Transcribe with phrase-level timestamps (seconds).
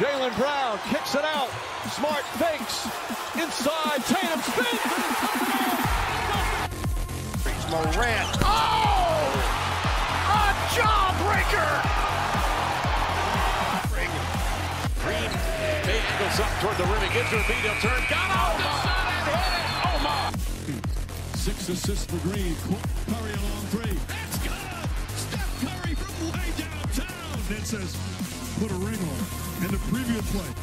[0.00, 1.50] Jalen Brown kicks it out.
[1.92, 2.88] Smart fakes.
[3.36, 4.00] Inside.
[4.08, 4.80] Tatum spins.
[7.68, 8.36] Morant.
[8.40, 9.28] Oh!
[10.24, 11.70] A jawbreaker!
[15.04, 15.30] Green
[15.84, 17.02] angles up toward the rim.
[17.02, 17.60] He gives her a beat.
[17.60, 18.00] He'll turn.
[18.08, 19.68] Got out the shot and hit it.
[19.84, 20.32] Oh, my.
[21.36, 22.56] Six assists for Green.
[22.56, 23.98] Curry a long three.
[24.24, 24.64] It's good.
[25.14, 27.38] Steph Curry from way downtown.
[27.50, 27.94] It says,
[28.60, 30.54] put a ring on the previous play.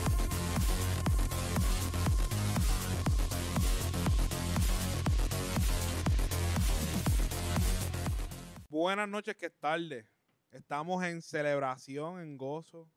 [8.70, 10.05] Buenas noches, que es tarde.
[10.52, 12.90] Estamos en celebración, en gozo,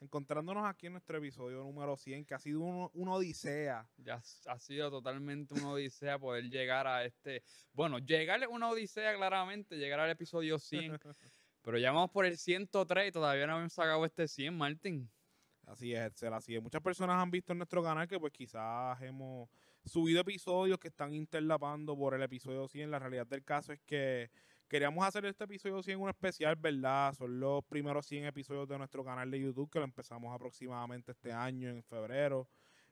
[0.00, 3.86] encontrándonos aquí en nuestro episodio número 100, que ha sido un- una odisea.
[3.98, 7.42] Ya ha sido totalmente una odisea poder llegar a este.
[7.72, 10.92] Bueno, llegar es una odisea claramente, llegar al episodio 100.
[11.64, 15.10] pero ya vamos por el 103 y todavía no hemos sacado este 100, Martín.
[15.66, 16.62] Así es, Excel, así es.
[16.62, 19.48] Muchas personas han visto en nuestro canal que pues quizás hemos
[19.86, 22.90] subido episodios que están interlapando por el episodio 100.
[22.90, 24.30] La realidad del caso es que
[24.68, 27.14] queríamos hacer este episodio 100 un especial, ¿verdad?
[27.14, 31.32] Son los primeros 100 episodios de nuestro canal de YouTube que lo empezamos aproximadamente este
[31.32, 32.46] año, en febrero.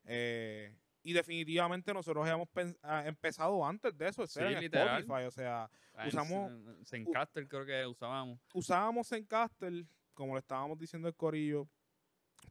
[0.05, 5.01] Eh, y definitivamente nosotros hemos pen- ah, empezado antes de eso, Sí, en literal.
[5.01, 5.27] Spotify.
[5.27, 8.39] O sea, En Usamos- Zen- Zencaster creo que usábamos.
[8.55, 11.69] usábamos Zencaster, como le estábamos diciendo el corillo,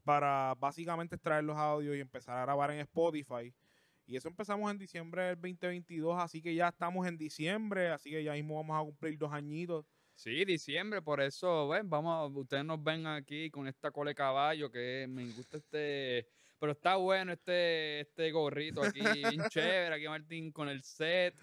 [0.04, 3.52] para básicamente extraer los audios y empezar a grabar en Spotify.
[4.06, 8.22] Y eso empezamos en diciembre del 2022, así que ya estamos en diciembre, así que
[8.24, 9.84] ya mismo vamos a cumplir dos añitos.
[10.14, 14.70] Sí, diciembre, por eso, ven, vamos, ustedes nos ven aquí con esta cola de caballo,
[14.70, 16.26] que me gusta este,
[16.62, 21.34] pero está bueno este, este gorrito aquí, bien chévere, aquí Martín con el set,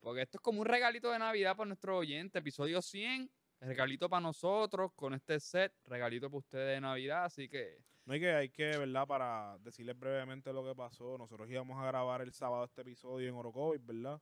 [0.00, 4.22] porque esto es como un regalito de Navidad para nuestros oyentes, episodio 100, regalito para
[4.22, 8.48] nosotros con este set, regalito para ustedes de Navidad, así que No hay que, hay
[8.48, 9.06] que, ¿verdad?
[9.06, 11.16] Para decirles brevemente lo que pasó.
[11.18, 14.20] Nosotros íbamos a grabar el sábado este episodio en Orocovis, ¿verdad?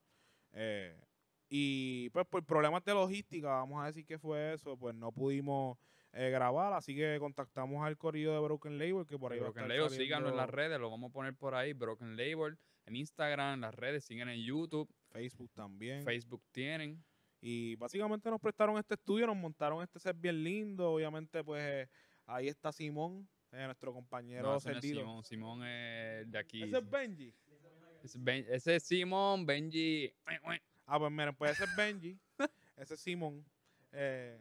[0.52, 1.00] Eh,
[1.48, 5.78] y pues por problemas de logística, vamos a decir que fue eso, pues no pudimos
[6.12, 9.48] eh, grabar, así que contactamos al corrido de Broken Label, que por ahí va a
[9.48, 12.16] Broken estar Label, saliendo- síganos en las redes, lo vamos a poner por ahí, Broken
[12.16, 16.02] Label, en Instagram, en las redes, siguen en YouTube, Facebook también.
[16.04, 17.02] Facebook tienen.
[17.40, 20.92] Y básicamente nos prestaron este estudio, nos montaron este set bien lindo.
[20.92, 21.88] Obviamente, pues eh,
[22.26, 25.00] ahí está Simón, eh, nuestro compañero No, ese no es Cerdito.
[25.00, 26.62] Simón, Simón es de aquí.
[26.62, 27.34] Ese es Benji.
[28.02, 30.12] Ese es Ben- ese es Simón, Benji.
[30.86, 32.18] Ah, pues miren, pues ese es Benji.
[32.76, 33.44] ese es Simón.
[33.92, 34.38] Eh,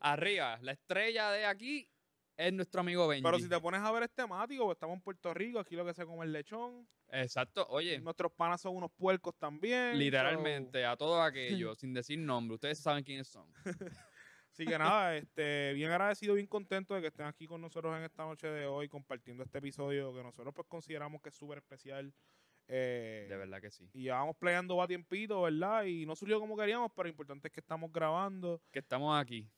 [0.00, 1.88] Arriba, la estrella de aquí
[2.36, 3.22] es nuestro amigo Benji.
[3.22, 5.84] pero si te pones a ver es temático, pues estamos en Puerto Rico, aquí lo
[5.84, 6.88] que se come es lechón.
[7.12, 9.98] Exacto, oye, Nuestros panas son unos puercos también.
[9.98, 13.52] literalmente, a todos aquellos, sin decir nombre, ustedes saben quiénes son.
[13.52, 13.64] so-
[14.52, 18.04] así que nada, este, bien agradecido, bien contento de que estén aquí con nosotros en
[18.04, 22.14] esta noche de hoy, compartiendo este episodio que nosotros pues consideramos que es súper especial.
[22.72, 23.90] Eh, De verdad que sí.
[23.92, 25.84] Y llevamos playando va tiempito, ¿verdad?
[25.84, 29.50] Y no surgió como queríamos, pero lo importante es que estamos grabando Que estamos aquí,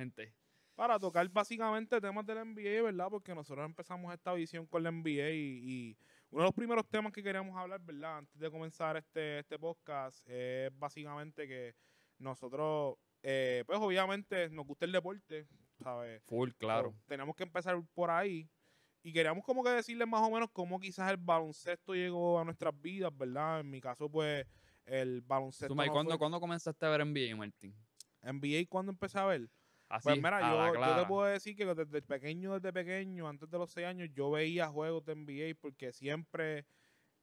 [0.00, 0.34] gente.
[0.74, 3.08] para tocar básicamente temas del NBA, ¿verdad?
[3.10, 5.96] Porque nosotros empezamos esta visión con la NBA y, y
[6.30, 8.18] uno de los primeros temas que queríamos hablar, ¿verdad?
[8.18, 11.74] Antes de comenzar este, este podcast es básicamente que
[12.18, 15.46] nosotros, eh, pues obviamente nos gusta el deporte,
[15.82, 16.22] ¿sabes?
[16.24, 16.92] Full, claro.
[16.92, 18.48] So, teníamos que empezar por ahí.
[19.02, 22.78] Y queríamos como que decirles más o menos cómo quizás el baloncesto llegó a nuestras
[22.80, 23.60] vidas, ¿verdad?
[23.60, 24.46] En mi caso, pues,
[24.84, 25.68] el baloncesto.
[25.68, 27.74] Suma, ¿y no cuándo, fue- cuándo comenzaste a ver NBA, Martín?
[28.22, 29.48] NBA, ¿cuándo empecé a ver?
[29.90, 33.70] Así, Pues mira, yo, te puedo decir que desde pequeño, desde pequeño, antes de los
[33.70, 36.64] seis años, yo veía juegos de NBA porque siempre,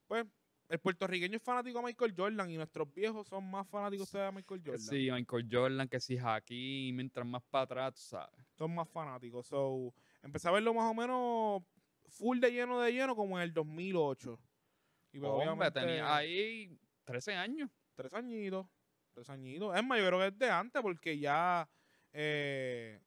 [0.05, 0.25] pues,
[0.67, 4.61] el puertorriqueño es fanático de Michael Jordan y nuestros viejos son más fanáticos de Michael
[4.65, 4.81] Jordan.
[4.81, 8.45] Sí, Michael Jordan, que si aquí, mientras más para atrás, tú sabes.
[8.57, 9.47] Son más fanáticos.
[9.47, 11.63] So, empecé a verlo más o menos
[12.09, 14.37] full de lleno de lleno como en el 2008.
[15.13, 17.69] Y pues, Hombre, obviamente, tenía ahí 13 años.
[17.95, 18.67] tres añitos,
[19.13, 19.73] tres añitos.
[19.73, 21.67] Es más, yo creo que es de antes porque ya,
[22.17, 22.99] eh,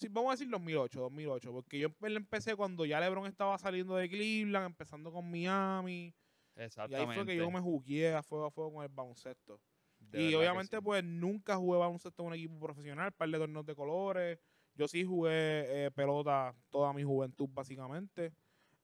[0.00, 3.96] sí, vamos a decir 2008, 2008, porque yo empe- empecé cuando ya LeBron estaba saliendo
[3.96, 6.14] de Cleveland, empezando con Miami,
[6.56, 6.94] y Exactamente.
[6.94, 9.60] ahí fue que yo me jugué a fuego a fuego con el baloncesto.
[9.98, 10.82] De y obviamente sí.
[10.82, 14.38] pues nunca jugué baloncesto en un equipo profesional, par de torneos de colores.
[14.74, 18.34] Yo sí jugué eh, pelota toda mi juventud básicamente,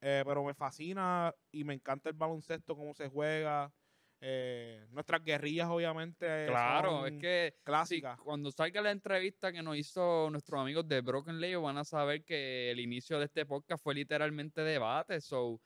[0.00, 3.72] eh, pero me fascina y me encanta el baloncesto, cómo se juega.
[4.26, 8.18] Eh, nuestras guerrillas obviamente eh, Claro, es que sí, clásicas.
[8.20, 12.24] cuando salga la entrevista que nos hizo nuestros amigos de Broken Label van a saber
[12.24, 15.20] que el inicio de este podcast fue literalmente debate.
[15.20, 15.60] So,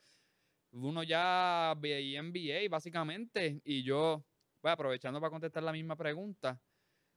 [0.73, 4.25] uno ya veía NBA básicamente y yo,
[4.61, 6.61] bueno, aprovechando para contestar la misma pregunta,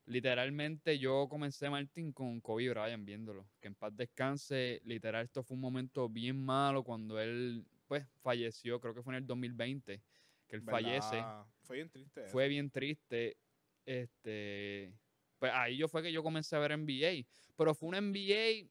[0.06, 3.48] Literalmente yo comencé, Martín, con Kobe Bryant viéndolo.
[3.60, 4.82] Que en paz descanse.
[4.84, 8.80] Literal, esto fue un momento bien malo cuando él, pues, falleció.
[8.82, 10.02] Creo que fue en el 2020
[10.52, 11.18] que él fallece.
[11.64, 12.22] Fue bien triste.
[12.22, 12.32] eso.
[12.32, 13.38] Fue bien triste.
[13.86, 14.94] Este,
[15.40, 17.26] pues ahí yo fue que yo comencé a ver NBA.
[17.56, 18.68] Pero fue un NBA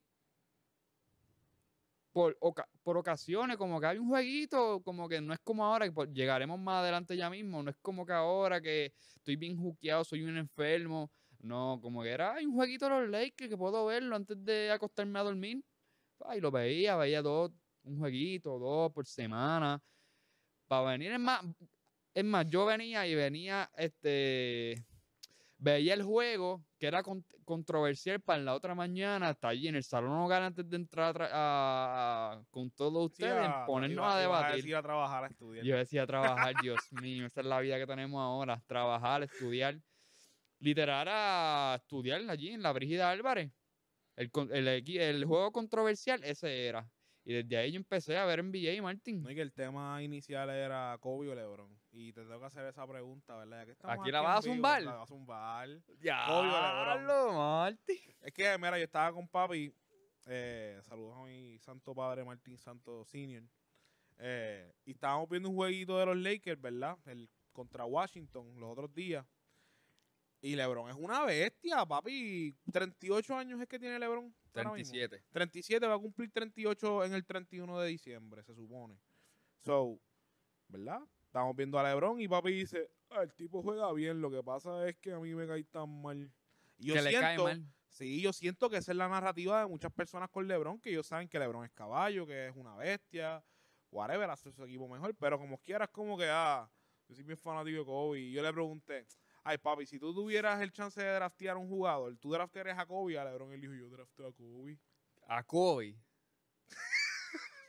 [2.12, 5.86] por, oca- por ocasiones, como que hay un jueguito, como que no es como ahora,
[5.86, 9.56] que por- llegaremos más adelante ya mismo, no es como que ahora que estoy bien
[9.56, 11.10] juqueado, soy un enfermo.
[11.38, 14.70] No, como que era "Ay, un jueguito de los Lakers que puedo verlo antes de
[14.70, 15.64] acostarme a dormir.
[16.26, 17.50] Ahí lo veía, veía dos,
[17.84, 19.82] un jueguito, dos por semana.
[20.70, 21.40] Para venir, es más,
[22.14, 24.86] es más, yo venía y venía, este,
[25.58, 29.82] veía el juego que era con- controversial para la otra mañana, hasta allí en el
[29.82, 33.96] salón hogar antes de entrar a tra- a- a- con todos Sí, ustedes, a- ponernos
[34.04, 34.56] iba- a debatir.
[34.58, 35.66] decir a trabajar, a estudiar.
[35.66, 39.76] Yo decía trabajar, Dios mío, esa es la vida que tenemos ahora, trabajar, estudiar.
[40.60, 43.50] Literal a estudiar allí en la Brígida Álvarez.
[44.14, 44.68] El, el,
[45.00, 46.88] el juego controversial, ese era.
[47.24, 49.22] Y desde ahí yo empecé a ver NBA, Martín.
[49.22, 51.78] No, y que el tema inicial era Kobe o LeBron.
[51.92, 53.68] Y te tengo que hacer esa pregunta, ¿verdad?
[53.68, 54.82] Estamos ¿Aquí la vas a zumbar?
[54.82, 55.68] La vas a zumbar.
[56.00, 57.36] Ya, Kobe o LeBron.
[57.36, 57.98] Martín.
[58.22, 59.72] Es que, mira, yo estaba con papi.
[60.26, 63.42] Eh, saludos a mi santo padre Martín Santo Senior.
[64.18, 66.96] eh, y estábamos viendo un jueguito de los Lakers, ¿verdad?
[67.06, 69.26] El contra Washington los otros días.
[70.42, 72.56] Y LeBron es una bestia, papi.
[72.72, 74.34] 38 años es que tiene LeBron.
[74.54, 74.92] ahora mismo.
[74.92, 75.24] 37.
[75.30, 78.98] 37 va a cumplir 38 en el 31 de diciembre, se supone.
[79.64, 80.00] So,
[80.68, 81.00] ¿verdad?
[81.26, 84.88] Estamos viendo a LeBron y papi dice, "Ah, el tipo juega bien, lo que pasa
[84.88, 86.32] es que a mí me cae tan mal.
[86.78, 87.64] Y yo que le cae siento, mal.
[87.88, 91.06] sí, yo siento que esa es la narrativa de muchas personas con LeBron, que ellos
[91.06, 93.44] saben que LeBron es caballo, que es una bestia,
[93.90, 96.68] whatever, hace su equipo mejor, pero como quieras, como que, ah,
[97.08, 98.20] yo soy bien fanático de Kobe.
[98.20, 99.06] Y yo le pregunté,
[99.44, 102.86] ay papi, si tú tuvieras el chance de draftear a un jugador, ¿tú draftearías a
[102.86, 103.52] Kobe a LeBron?
[103.52, 104.78] Él dijo, yo drafteo a Kobe.
[105.26, 105.96] A Kobe.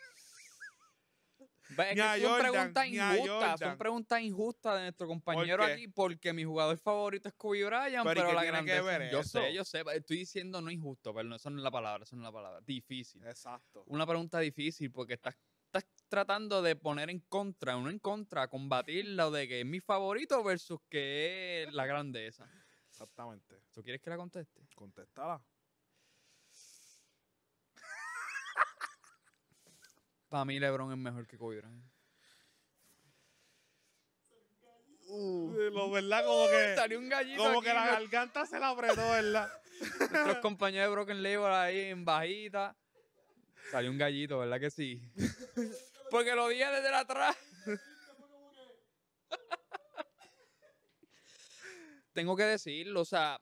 [1.77, 6.77] Es que son preguntas injustas, son preguntas injustas de nuestro compañero aquí, porque mi jugador
[6.77, 9.39] favorito es Kobe Bryant, Pero ¿y pero, qué la grandeza, ver yo eso?
[9.39, 12.15] sé, yo sé, estoy diciendo no injusto, pero no, eso no es la palabra, eso
[12.15, 13.23] no es la palabra, difícil.
[13.25, 13.83] Exacto.
[13.87, 15.35] Una pregunta difícil, porque estás,
[15.71, 19.79] estás tratando de poner en contra, uno en contra, combatir lo de que es mi
[19.79, 22.45] favorito versus que es la grandeza.
[22.89, 23.63] Exactamente.
[23.71, 24.61] ¿Tú quieres que la conteste?
[24.75, 25.41] Contéstala.
[30.27, 31.85] Para mí LeBron es mejor que Kobe Bryant.
[35.73, 37.91] Lo verdad, como que, Salió un gallito como aquí, que la ¿no?
[37.91, 39.51] garganta se la apretó, ¿verdad?
[39.99, 42.77] Nuestros compañeros de Broken Label ahí en bajita.
[43.71, 45.01] Salió un gallito, ¿verdad que sí?
[46.11, 47.37] Porque lo dije desde atrás.
[52.13, 53.39] Tengo que decirlo, o sea,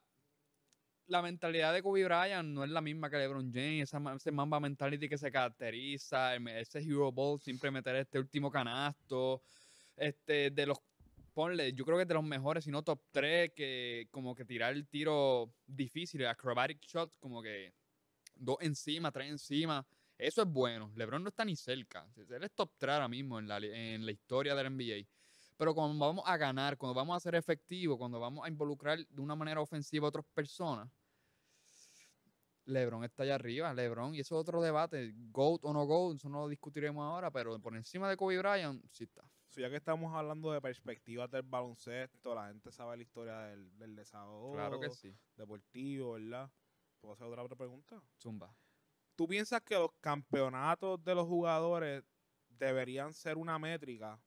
[1.08, 4.60] la mentalidad de Kobe Bryant no es la misma que LeBron James, esa ese Mamba
[4.60, 9.42] mentality que se caracteriza, ese Hero Ball, siempre meter este último canasto,
[9.98, 10.78] este, de los,
[11.34, 14.46] ponle, yo creo que es de los mejores, si no top 3, que como que
[14.46, 17.74] tirar el tiro difícil, acrobatic shot, como que
[18.36, 19.84] dos encima, tres encima,
[20.20, 20.92] eso es bueno.
[20.96, 24.12] LeBron no está ni cerca, él es top 3 ahora mismo en la, en la
[24.12, 25.08] historia del NBA.
[25.58, 29.22] Pero cuando vamos a ganar, cuando vamos a ser efectivos, cuando vamos a involucrar de
[29.22, 30.90] una manera ofensiva a otras personas,
[32.66, 36.30] LeBron está allá arriba, LeBron, y eso es otro debate, GOAT o no GOAT, eso
[36.30, 39.24] no lo discutiremos ahora, pero por encima de Kobe Bryant, sí está.
[39.48, 43.76] So, ya que estamos hablando de perspectivas del baloncesto, la gente sabe la historia del,
[43.80, 45.16] del desahogo Claro que sí.
[45.36, 46.52] deportivo, ¿verdad?
[47.02, 48.00] ¿Puedo hacer otra, otra pregunta?
[48.22, 48.56] Zumba.
[49.20, 52.06] ¿Tú piensas que los campeonatos de los jugadores
[52.48, 54.18] deberían ser una métrica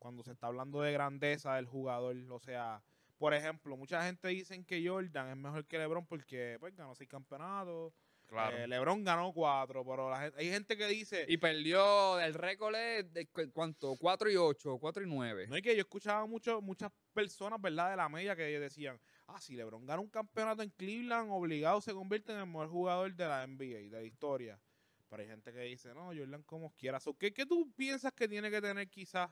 [0.00, 2.16] cuando se está hablando de grandeza del jugador?
[2.30, 2.82] O sea,
[3.18, 7.08] por ejemplo, mucha gente dice que Jordan es mejor que LeBron porque pues, ganó seis
[7.08, 7.92] campeonatos.
[8.26, 8.56] Claro.
[8.56, 11.24] Eh, LeBron ganó cuatro, pero la gente- hay gente que dice...
[11.28, 15.46] y perdió el récord es de cu- cuánto, 4 y 8, 4 y 9.
[15.46, 17.90] No es que yo escuchaba mucho, muchas personas, ¿verdad?
[17.90, 21.92] De la media que decían, ah, si LeBron gana un campeonato en Cleveland, obligado se
[21.92, 24.60] convierte en el mejor jugador de la NBA, de la historia.
[25.08, 26.98] Pero hay gente que dice, no, Jordan como quiera.
[27.00, 29.30] So, ¿qué, ¿Qué tú piensas que tiene que tener quizás,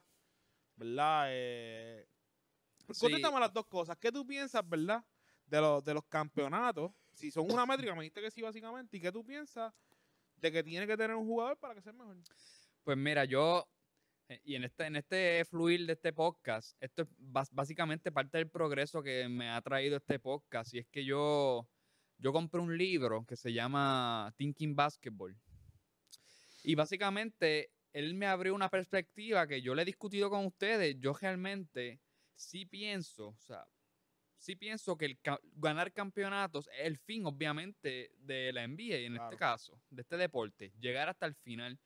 [0.77, 1.27] ¿verdad?
[1.31, 2.09] Eh,
[2.93, 3.01] Sí.
[3.01, 3.97] Contéstame las dos cosas.
[3.99, 5.05] ¿Qué tú piensas, verdad?
[5.47, 6.93] De los, de los campeonatos.
[7.13, 8.97] Si son una métrica, me dijiste que sí, básicamente.
[8.97, 9.73] ¿Y qué tú piensas
[10.37, 12.17] de que tiene que tener un jugador para que sea mejor?
[12.83, 13.67] Pues mira, yo,
[14.45, 17.09] y en este, en este fluir de este podcast, esto es
[17.51, 21.69] básicamente parte del progreso que me ha traído este podcast, y es que yo,
[22.19, 25.37] yo compré un libro que se llama Thinking Basketball.
[26.63, 30.97] Y básicamente él me abrió una perspectiva que yo le he discutido con ustedes.
[30.99, 32.01] Yo realmente
[32.35, 33.67] sí pienso, o sea,
[34.39, 39.13] sí pienso que el ca- ganar campeonatos es el fin, obviamente, de la NBA, en
[39.15, 39.25] Claro.
[39.31, 41.79] este caso, de este deporte, llegar hasta el final.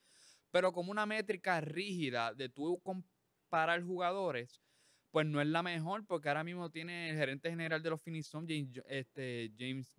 [0.51, 4.63] Pero como una métrica rígida de tú comparar jugadores,
[5.11, 8.31] pues no es la mejor, porque ahora mismo tiene el gerente general de los Suns,
[8.31, 9.97] James, este, James.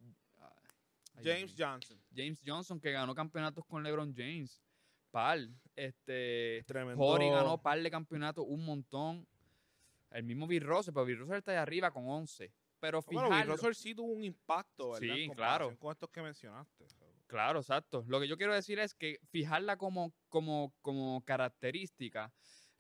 [1.58, 2.00] Johnson.
[2.16, 4.62] James Johnson, que ganó campeonatos con LeBron James.
[5.12, 5.40] Par.
[5.76, 7.18] Este, Tremendo.
[7.18, 9.28] Ganó par de campeonatos, un montón.
[10.12, 12.52] El mismo Bill Russell, pero Bill Russell está de arriba con 11.
[12.80, 15.16] Pero Bueno, Bill fijarlo, Russell sí tuvo un impacto, ¿verdad?
[15.16, 15.78] Sí, En claro.
[15.78, 16.88] Con estos que mencionaste.
[17.30, 18.04] Claro, exacto.
[18.08, 22.34] Lo que yo quiero decir es que fijarla como, como, como característica,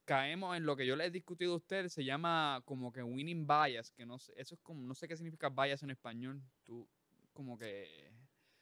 [0.06, 3.46] caemos en lo que yo les he discutido a ustedes, se llama como que winning
[3.46, 6.41] bias, que no sé, eso es como, no sé qué significa bias en español.
[6.65, 6.89] Tú,
[7.32, 8.12] como que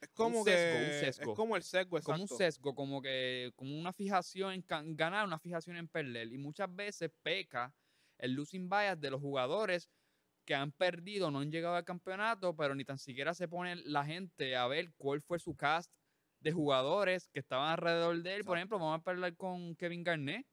[0.02, 1.32] Es como un que sesgo.
[1.32, 2.04] es como el sesgo, exacto.
[2.04, 4.66] como un sesgo, como que como una fijación en
[4.98, 6.34] ganar, una fijación en perder.
[6.34, 7.74] Y muchas veces peca
[8.18, 9.90] el losing bias de los jugadores
[10.48, 14.06] que han perdido, no han llegado al campeonato, pero ni tan siquiera se pone la
[14.06, 15.92] gente a ver cuál fue su cast
[16.40, 18.46] de jugadores que estaban alrededor de él.
[18.46, 20.48] Por ejemplo, vamos a hablar con Kevin Garnett.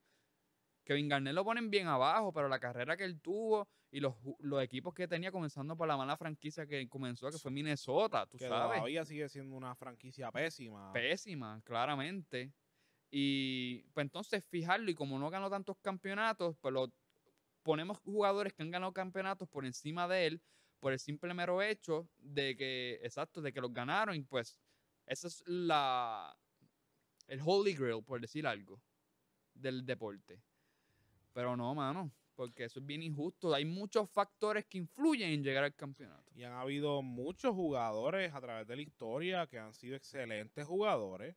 [0.85, 4.61] Kevin Garnett lo ponen bien abajo, pero la carrera que él tuvo y los, los
[4.63, 8.49] equipos que tenía comenzando por la mala franquicia que comenzó, que fue Minnesota, tú que
[8.49, 10.93] sabes todavía sigue siendo una franquicia pésima.
[10.93, 12.53] pésima, claramente.
[13.13, 16.93] Y pues entonces fijarlo, y como no ganó tantos campeonatos, pues lo
[17.65, 20.43] ponemos jugadores que han ganado campeonatos por encima de él,
[20.79, 24.61] por el simple mero hecho de que, exacto, de que los ganaron, y pues
[25.07, 26.37] esa es la
[27.27, 28.81] el holy grail, por decir algo,
[29.55, 30.43] del deporte.
[31.33, 33.53] Pero no, mano, porque eso es bien injusto.
[33.55, 36.31] Hay muchos factores que influyen en llegar al campeonato.
[36.35, 41.35] Y han habido muchos jugadores a través de la historia que han sido excelentes jugadores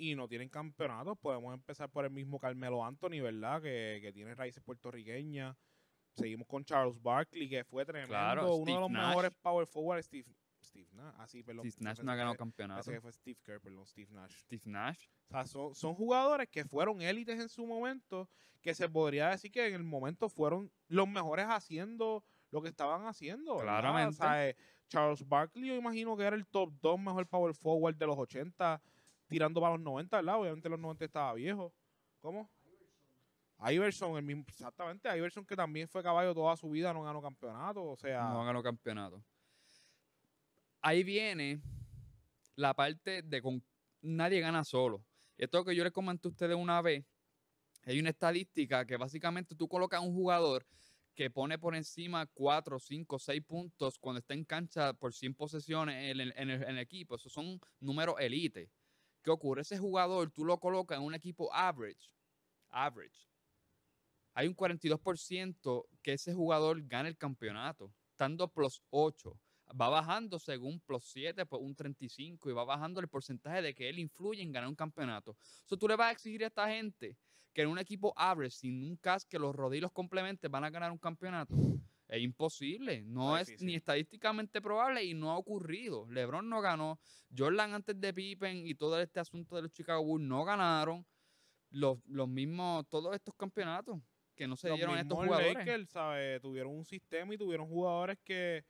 [0.00, 1.18] y no tienen campeonatos.
[1.18, 3.60] Podemos empezar por el mismo Carmelo Anthony, ¿verdad?
[3.60, 5.54] Que, que tiene raíces puertorriqueñas.
[6.14, 8.08] Seguimos con Charles Barkley, que fue tremendo.
[8.08, 9.08] Claro, uno de los Nash.
[9.08, 10.02] mejores power forward.
[10.02, 10.26] Steve,
[10.64, 11.14] Steve Nash.
[11.18, 11.70] Ah, sí, perdón.
[11.70, 12.90] Steve Nash no ha ganado campeonato.
[12.90, 14.32] que fue Steve Kerr, perdón, Steve Nash.
[14.38, 15.06] Steve Nash.
[15.28, 18.26] O sea, son, son jugadores que fueron élites en su momento,
[18.62, 23.06] que se podría decir que en el momento fueron los mejores haciendo lo que estaban
[23.06, 23.56] haciendo.
[23.56, 23.80] ¿verdad?
[23.80, 24.08] Claramente.
[24.08, 24.56] O sea, eh,
[24.88, 28.82] Charles Barkley, yo imagino que era el top 2 mejor power forward de los 80,
[29.30, 30.38] tirando para los 90, ¿verdad?
[30.40, 31.72] Obviamente los 90 estaba viejo.
[32.20, 32.50] ¿Cómo?
[33.70, 37.84] Iverson, el mismo, exactamente, Iverson que también fue caballo toda su vida, no ganó campeonato,
[37.84, 39.22] o sea, no ganó campeonato.
[40.80, 41.60] Ahí viene
[42.56, 43.62] la parte de con
[44.00, 45.04] nadie gana solo.
[45.36, 47.04] Esto que yo les comenté a ustedes una vez,
[47.84, 50.66] hay una estadística que básicamente tú colocas a un jugador
[51.14, 56.10] que pone por encima 4, 5, 6 puntos cuando está en cancha por 100 posesiones
[56.12, 57.16] en el- en el equipo.
[57.16, 58.70] Esos son números elite.
[59.22, 59.62] ¿Qué ocurre?
[59.62, 62.14] Ese jugador tú lo colocas en un equipo average.
[62.70, 63.28] Average.
[64.34, 69.38] Hay un 42% que ese jugador gana el campeonato, estando plus 8.
[69.78, 73.88] Va bajando según plus 7, pues un 35, y va bajando el porcentaje de que
[73.88, 75.36] él influye en ganar un campeonato.
[75.64, 77.16] So, tú le vas a exigir a esta gente
[77.52, 80.64] que en un equipo average, sin un cast que los rodee y los complemente, van
[80.64, 81.54] a ganar un campeonato.
[82.10, 83.66] Es imposible, no Está es difícil.
[83.68, 86.06] ni estadísticamente probable y no ha ocurrido.
[86.08, 86.98] LeBron no ganó,
[87.36, 91.06] Jordan antes de Pippen y todo este asunto de los Chicago Bulls no ganaron.
[91.70, 94.00] Los, los mismos, todos estos campeonatos
[94.34, 95.54] que no se los dieron estos jugadores.
[95.54, 96.40] Lakers, ¿sabe?
[96.40, 98.64] Tuvieron un sistema y tuvieron jugadores que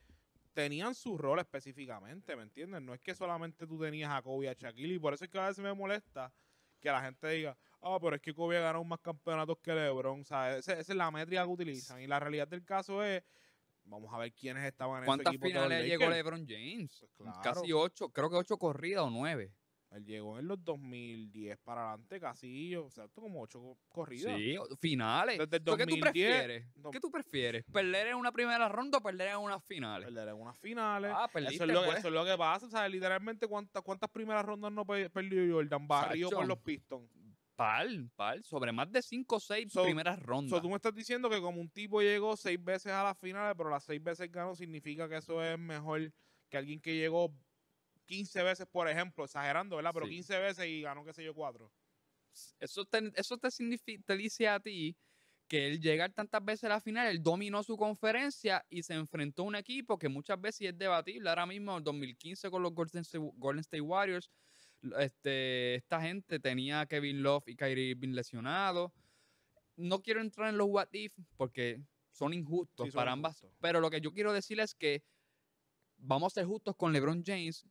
[0.53, 2.83] tenían su rol específicamente, ¿me entiendes?
[2.83, 5.31] No es que solamente tú tenías a Kobe y a Shaquille, y por eso es
[5.31, 6.31] que a veces me molesta
[6.79, 10.25] que la gente diga, ah, pero es que Kobe ha ganado más campeonatos que LeBron,
[10.25, 10.59] ¿sabes?
[10.61, 13.23] Esa, esa es la métrica que utilizan, y la realidad del caso es,
[13.85, 16.09] vamos a ver quiénes estaban en ese ¿Cuántas equipo finales llegó.
[16.11, 17.07] LeBron James?
[17.17, 17.41] Pues claro.
[17.43, 19.53] Casi ocho, creo que ocho corridas o nueve.
[19.93, 24.37] Él llegó en los 2010 para adelante, casi, o sea, como ocho corridas.
[24.37, 25.37] Sí, o- finales.
[25.37, 26.77] Desde el So, ¿Qué tú 2010, prefieres?
[26.77, 27.65] no- ¿Qué tú prefieres?
[27.73, 30.07] ¿Perder en una primera ronda o perder en unas finales?
[30.07, 31.11] Perder en unas finales.
[31.13, 31.99] Ah, Eso perdiste, es, lo, pues.
[31.99, 35.55] eso es lo que pasa, o sea, literalmente cuántas, cuántas primeras rondas no pe- perdió
[35.57, 37.11] Jordan Barrio con los Pistons.
[37.61, 37.87] Par,
[38.17, 40.49] par, sobre más de cinco o seis So- primeras rondas.
[40.51, 43.55] So, tú me estás diciendo que como un tipo llegó seis veces a las finales,
[43.55, 46.11] pero las seis veces ganó, significa que eso es mejor
[46.49, 47.37] que alguien que llegó
[48.07, 49.91] 15 veces, por ejemplo, exagerando, ¿verdad?
[49.93, 50.13] Pero Sí.
[50.13, 51.71] 15 veces y ganó, qué sé yo, cuatro.
[52.59, 53.49] Eso te, eso te,
[54.07, 54.97] te dice a ti
[55.47, 59.43] que él llegar tantas veces a la final, él dominó su conferencia y se enfrentó
[59.43, 61.29] a un equipo que muchas veces es debatible.
[61.29, 63.03] Ahora mismo, en 2015 con los Golden
[63.61, 64.31] State Warriors,
[64.99, 68.93] este, esta gente tenía a Kevin Love y Kyrie Irving lesionados.
[69.77, 71.81] No quiero entrar en los what if porque
[72.13, 73.37] son injustos Sí, son para ambas.
[73.39, 73.59] injustos.
[73.61, 75.03] Pero lo que yo quiero decir es que
[75.97, 77.67] vamos a ser justos con LeBron James.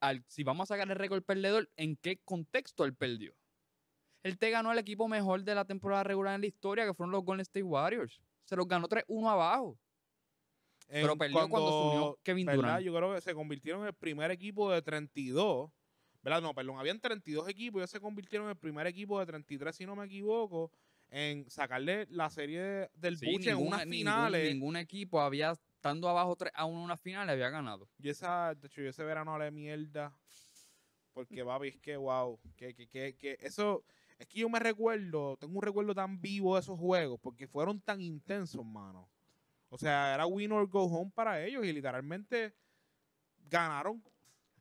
[0.00, 3.34] Al, si vamos a sacar el récord perdedor, ¿en qué contexto él perdió?
[4.24, 7.10] Él te ganó el equipo mejor de la temporada regular en la historia, que fueron
[7.12, 8.20] los Golden State Warriors.
[8.44, 9.78] Se los ganó 3-1 abajo.
[10.88, 12.46] Pero perdió cuando se unió Kevin.
[12.46, 12.82] Durant.
[12.84, 15.70] Yo creo que se convirtieron en el primer equipo de 32.
[16.22, 16.40] ¿Verdad?
[16.42, 19.74] No, perdón, habían 32 equipos y ellos se convirtieron en el primer equipo de 33,
[19.74, 20.70] si no me equivoco,
[21.10, 24.52] en sacarle la serie del Sí, buche en ningún- unas ningún- finales.
[24.54, 27.88] Ningún equipo había, estando abajo 3 a 1 en una final, había ganado.
[27.98, 30.16] Y esa, de hecho, yo ese verano hablé mierda.
[31.12, 32.38] Porque, papi, es que, wow.
[32.56, 33.84] Que, que, que, que eso.
[34.18, 37.80] Es que yo me recuerdo, tengo un recuerdo tan vivo de esos juegos, porque fueron
[37.80, 39.10] tan intensos, mano.
[39.68, 42.54] O sea, era win or go home para ellos y literalmente
[43.50, 44.02] ganaron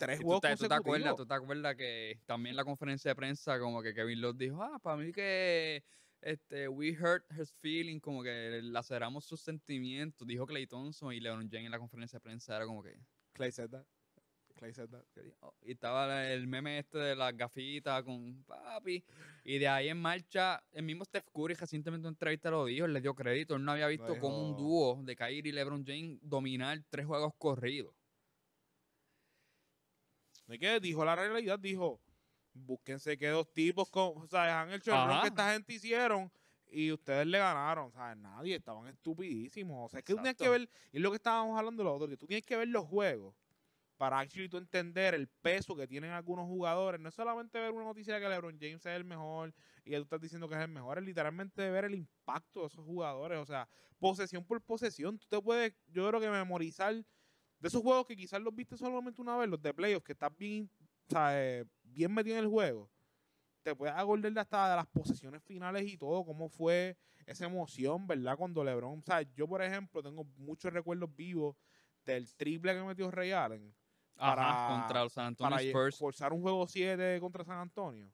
[0.06, 3.10] tres Y tú, juegos te, tú te acuerdas, tú te acuerdas que también la conferencia
[3.10, 5.84] de prensa, como que Kevin Love dijo, ah, para mí que
[6.22, 10.28] este, we hurt his feeling, como que laceramos sus sentimientos.
[10.28, 12.96] Dijo Clay Thompson y LeBron James en la conferencia de prensa, era como que.
[13.34, 13.86] Clay said that.
[14.56, 15.04] Clay said that.
[15.40, 19.04] oh, Y estaba el meme este de las gafitas con papi.
[19.44, 22.86] Y de ahí en marcha, el mismo Steph Curry recientemente en una entrevista lo dijo,
[22.86, 23.56] él le dio crédito.
[23.56, 27.34] Él no había visto como un dúo de Kyrie y LeBron James dominar tres juegos
[27.40, 27.96] corridos.
[30.48, 30.80] ¿De qué?
[30.80, 32.02] Dijo la realidad, dijo,
[32.54, 35.22] búsquense que dos tipos con, o sea, han hecho el Ajá.
[35.22, 36.32] que esta gente hicieron
[36.68, 40.38] y ustedes le ganaron, o sea, nadie, estaban estupidísimos, o sea, es que tú tienes
[40.38, 42.70] que ver, y es lo que estábamos hablando los otros, que tú tienes que ver
[42.70, 43.36] los juegos
[43.98, 47.84] para actually tú entender el peso que tienen algunos jugadores, no es solamente ver una
[47.84, 50.70] noticia de que LeBron James es el mejor y tú estás diciendo que es el
[50.70, 53.68] mejor, es literalmente ver el impacto de esos jugadores, o sea,
[54.00, 56.96] posesión por posesión, tú te puedes, yo creo que memorizar
[57.62, 60.36] de esos juegos que quizás los viste solamente una vez, los de playoffs, que estás
[60.36, 60.70] bien,
[61.16, 62.90] eh, bien metido en el juego,
[63.64, 68.36] te puedes acordar hasta de las posesiones finales y todo, cómo fue esa emoción, ¿verdad?
[68.36, 71.56] Cuando LeBron, o sea, yo por ejemplo tengo muchos recuerdos vivos
[72.04, 73.74] del triple que metió Ray Allen
[74.18, 75.98] Ajá, Para- contra los San Antonio para Spurs.
[75.98, 78.12] forzar un juego 7 contra San Antonio.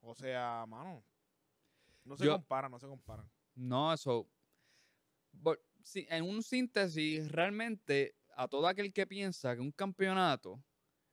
[0.00, 1.04] O sea, mano,
[2.04, 3.30] no se Yo- compara, no se comparan.
[3.54, 4.26] No, eso.
[5.94, 10.62] en un síntesis, realmente, a todo aquel que piensa que un campeonato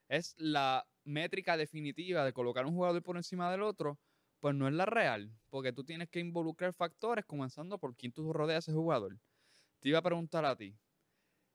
[0.08, 4.00] es la métrica definitiva de colocar un jugador por encima del otro,
[4.40, 8.34] pues no es la real, porque tú tienes que involucrar factores comenzando por quién tú
[8.34, 9.18] rodeas a ese jugador.
[9.80, 10.76] Te iba a preguntar a ti,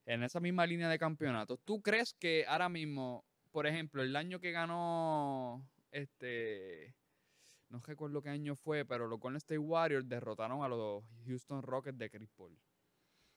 [0.06, 4.40] en esa misma línea de campeonato, ¿tú crees que ahora mismo, por ejemplo, el año
[4.40, 6.94] que ganó este
[7.74, 11.98] no recuerdo qué año fue, pero los Golden State Warriors derrotaron a los Houston Rockets
[11.98, 12.56] de Chris Paul.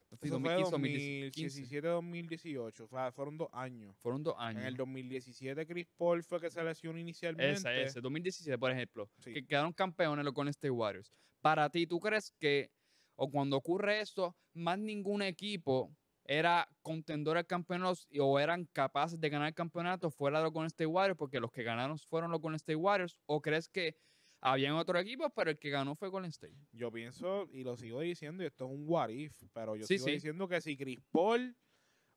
[0.09, 3.95] No fue Eso fue 2015, 2017-2018, o sea, fueron dos años.
[3.97, 4.61] Fueron dos años.
[4.61, 7.51] En el 2017 Chris Paul fue que se lesionó inicialmente.
[7.51, 9.33] Ese, ese, 2017, por ejemplo, Sí.
[9.33, 11.11] que quedaron campeones los Golden State Warriors.
[11.41, 12.71] Para ti, ¿tú crees que,
[13.15, 15.93] o cuando ocurre esto, más ningún equipo
[16.23, 20.67] era contendor al campeonato o eran capaces de ganar el campeonato fuera de los Golden
[20.67, 23.95] State Warriors, porque los que ganaron fueron los Golden State Warriors, o crees que
[24.41, 26.55] habían otros equipos, pero el que ganó fue Golden State?
[26.71, 29.95] Yo pienso, y lo sigo diciendo, y esto es un what if, pero yo Sí,
[29.95, 30.11] sigo sí.
[30.11, 31.55] diciendo que si Chris Paul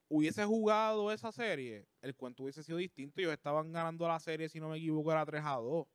[0.08, 3.20] hubiese jugado esa serie, el cuento hubiese sido distinto.
[3.20, 5.86] Ellos estaban ganando la serie, si no me equivoco, era 3 a 2.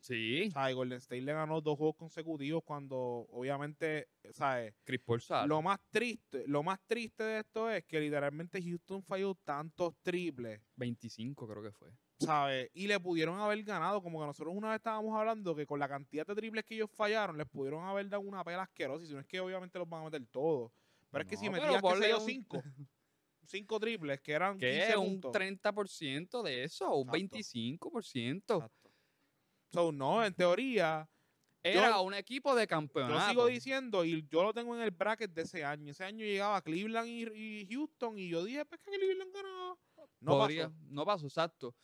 [0.00, 2.96] Sí, O sea, y Golden State le ganó dos juegos consecutivos cuando,
[3.30, 4.74] obviamente, ¿sabes?
[4.84, 5.48] Chris Paul sale.
[5.48, 10.60] Lo más triste, lo más triste de esto es que literalmente Houston falló tantos triples,
[10.76, 11.90] 25 creo que fue.
[12.18, 12.70] ¿Sabes?
[12.74, 15.88] Y le pudieron haber ganado, como que nosotros una vez estábamos hablando que con la
[15.88, 19.14] cantidad de triples que ellos fallaron, les pudieron haber dado una pela asquerosa, y si
[19.14, 20.72] no es que obviamente los van a meter todos.
[21.10, 22.62] Pero es que si metías que yo, un- cinco,
[23.44, 24.72] cinco triples, que eran ¿Qué?
[24.88, 25.32] 15 ¿Un puntos.
[25.32, 26.94] 30% de eso?
[26.96, 27.36] ¿Un Exacto.
[27.38, 28.54] 25%?
[28.54, 28.90] Exacto.
[29.70, 31.08] So, no, en teoría,
[31.62, 33.28] Era un equipo de yo campeonato.
[33.30, 35.92] sigo diciendo, y yo lo tengo en el bracket de ese año.
[35.92, 37.24] Ese año llegaba Cleveland y,
[37.62, 39.78] y Houston, y yo dije, pues que Cleveland ganó.
[40.20, 40.76] No Podría- pasó.
[40.88, 41.74] No pasó, exacto.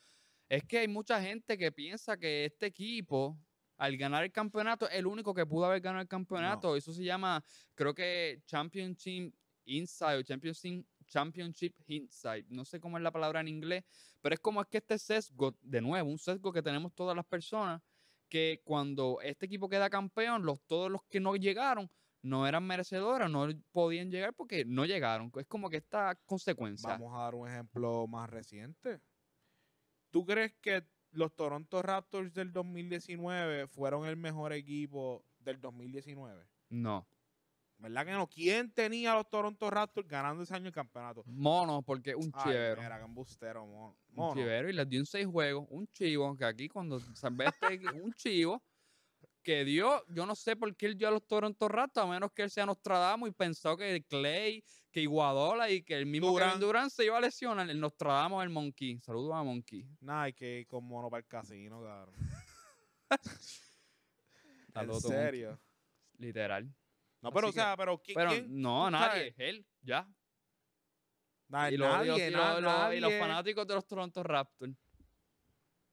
[0.55, 3.37] Es que hay mucha gente que piensa que este equipo,
[3.77, 6.77] al ganar el campeonato, es el único que pudo haber ganado el campeonato.
[6.77, 7.43] Eso se llama,
[7.75, 12.47] creo que Championship Inside o Championship, Championship Inside.
[12.51, 13.83] No sé cómo es la palabra en inglés,
[14.21, 17.27] pero es como es que este sesgo, de nuevo, un sesgo que tenemos todas las
[17.27, 17.83] personas,
[18.29, 21.91] que cuando este equipo queda campeón, los, todos los que no llegaron
[22.23, 25.33] no eran merecedores, no podían llegar porque no llegaron.
[25.37, 26.91] Es como que esta consecuencia.
[26.91, 29.01] Vamos a dar un ejemplo más reciente.
[30.15, 36.47] ¿Tú crees que los Toronto Raptors del 2019 fueron el mejor equipo del 2019?
[36.69, 37.05] No.
[37.79, 38.29] ¿Verdad que no?
[38.29, 41.25] ¿Quién tenía a los Toronto Raptors ganando ese año el campeonato?
[41.27, 42.81] Mono, porque un Ay, chivero.
[42.81, 43.99] Mira, que embustero, mono.
[44.11, 44.35] Un Mono.
[44.41, 45.67] chivero y les dio en seis juegos.
[45.69, 48.63] Un chivo, que aquí cuando se ve este, un chivo
[49.43, 52.31] que dio, yo no sé por qué él dio a los Toronto Raptors, a menos
[52.31, 54.63] que él sea Nostradamus y pensó que Clay,
[54.95, 56.53] que Iguadola y que el mismo Durant.
[56.53, 57.69] Kevin Durant se iba a lesionar.
[57.69, 59.01] El Nostradamus, el Monkey.
[59.01, 59.85] Saludos a Monkey.
[60.01, 62.15] Nada, hay que ir con mono para el casino, cabrón.
[64.75, 65.11] en Monkey.
[65.11, 65.61] serio.
[66.19, 66.73] Literal.
[67.21, 68.47] No, pero, o que- sea, pero ¿qui- Pero ¿quién?
[68.63, 69.33] no, nadie.
[69.33, 69.35] sabes?
[69.39, 70.09] Él, ya.
[71.49, 73.19] Na- y, los- y los- nadie, y los- los- y los nadie.
[73.21, 74.73] fanáticos de los Toronto Raptors.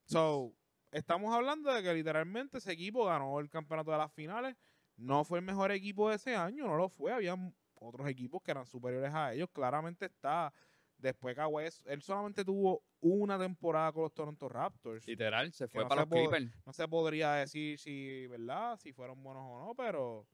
[0.05, 0.53] So,
[0.91, 4.55] estamos hablando de que literalmente ese equipo ganó el campeonato de las finales.
[4.97, 7.11] No fue el mejor equipo de ese año, no lo fue.
[7.11, 7.35] Había
[7.81, 9.49] otros equipos que eran superiores a ellos.
[9.51, 10.53] Claramente está.
[10.97, 15.07] Después Kawhi, él solamente tuvo una temporada con los Toronto Raptors.
[15.07, 16.65] Literal, se fue no para se los Clippers.
[16.65, 18.77] No se podría decir si, ¿verdad?
[18.77, 20.27] Si fueron buenos o no, pero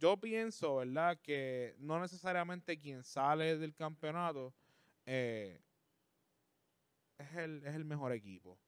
[0.00, 1.16] yo pienso, ¿verdad?
[1.22, 4.52] Que no necesariamente quien sale del campeonato
[5.06, 5.60] eh,
[7.18, 8.58] es, el, es el mejor equipo.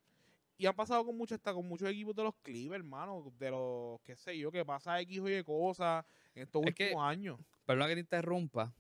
[0.59, 4.01] Y han pasado con mucho, hasta con muchos equipos de los Clippers, hermano, de los,
[4.03, 7.39] qué sé yo, que pasa X o Y cosas en estos Es que- últimos años.
[7.67, 8.75] Perdona que te interrumpa.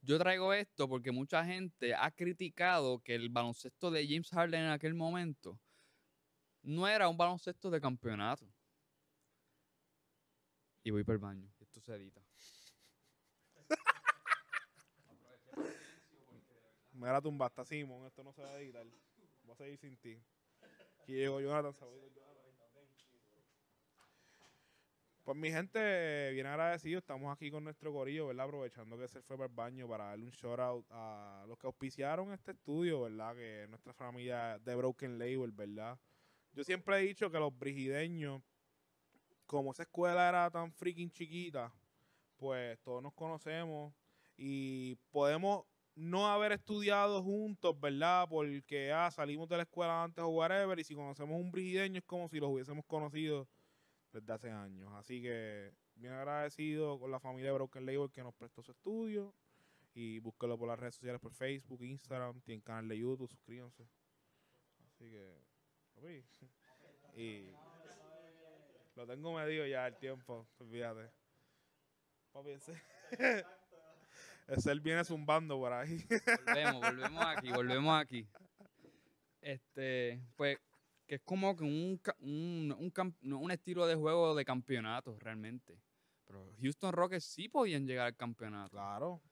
[0.00, 4.70] Yo traigo esto porque mucha gente ha criticado que el baloncesto de James Harden en
[4.70, 5.58] aquel momento
[6.62, 8.46] no era un baloncesto de campeonato.
[10.84, 11.50] Y voy para el baño.
[11.60, 12.22] Esto se edita.
[16.92, 18.86] Me la tumbaste, Simón, esto no se va a editar.
[19.42, 20.18] Voy a seguir sin ti.
[21.08, 21.72] Aquí llegó Jonathan.
[25.24, 28.44] Pues mi gente, bien agradecido, estamos aquí con nuestro corillo, ¿verdad?
[28.44, 31.66] Aprovechando que se fue para el baño para darle un shout out a los que
[31.66, 33.34] auspiciaron este estudio, ¿verdad?
[33.34, 35.98] Que es nuestra familia de Broken Label, ¿verdad?
[36.52, 38.42] Yo siempre he dicho que los brigideños,
[39.46, 41.72] como esa escuela era tan freaking chiquita,
[42.36, 43.94] pues todos nos conocemos
[44.36, 45.64] y podemos
[45.98, 48.26] no haber estudiado juntos, ¿verdad?
[48.28, 52.04] Porque ah, salimos de la escuela antes o whatever, y si conocemos un brigideño es
[52.04, 53.48] como si los hubiésemos conocido
[54.12, 54.92] desde hace años.
[54.94, 59.34] Así que bien agradecido con la familia de Broken Label que nos prestó su estudio.
[59.94, 63.88] Y búsquelo por las redes sociales, por Facebook, Instagram, tienen canal de YouTube, suscríbanse.
[64.86, 65.42] Así que,
[67.16, 67.50] y
[68.94, 71.10] lo tengo medido ya el tiempo, olvídate.
[72.32, 72.80] Papi, ese,
[74.48, 76.04] él viene zumbando por ahí.
[76.46, 78.26] Volvemos, volvemos aquí, volvemos aquí.
[79.40, 80.58] Este, pues,
[81.06, 85.80] que es como que un, un, un, un estilo de juego de campeonato, realmente.
[86.26, 88.70] Pero Houston Rockets sí podían llegar al campeonato.
[88.70, 89.22] Claro.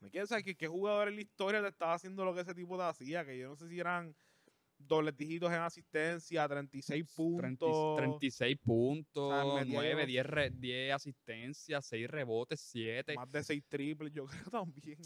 [0.00, 2.54] Me quiero saber que qué jugador en la historia te estaba haciendo lo que ese
[2.54, 4.16] tipo te hacía, que yo no sé si eran
[4.86, 7.96] dobles dígitos en asistencia, 36 30 puntos.
[7.96, 13.14] 36 puntos, metía 9, yo- 10, re- 10 asistencias, 6 rebotes, 7.
[13.14, 14.98] Más de 6 triples, yo creo también.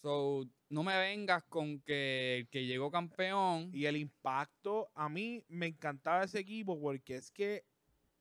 [0.00, 3.70] So, no me vengas con que el que llegó campeón.
[3.72, 7.64] Y el impacto, a mí me encantaba ese equipo porque es que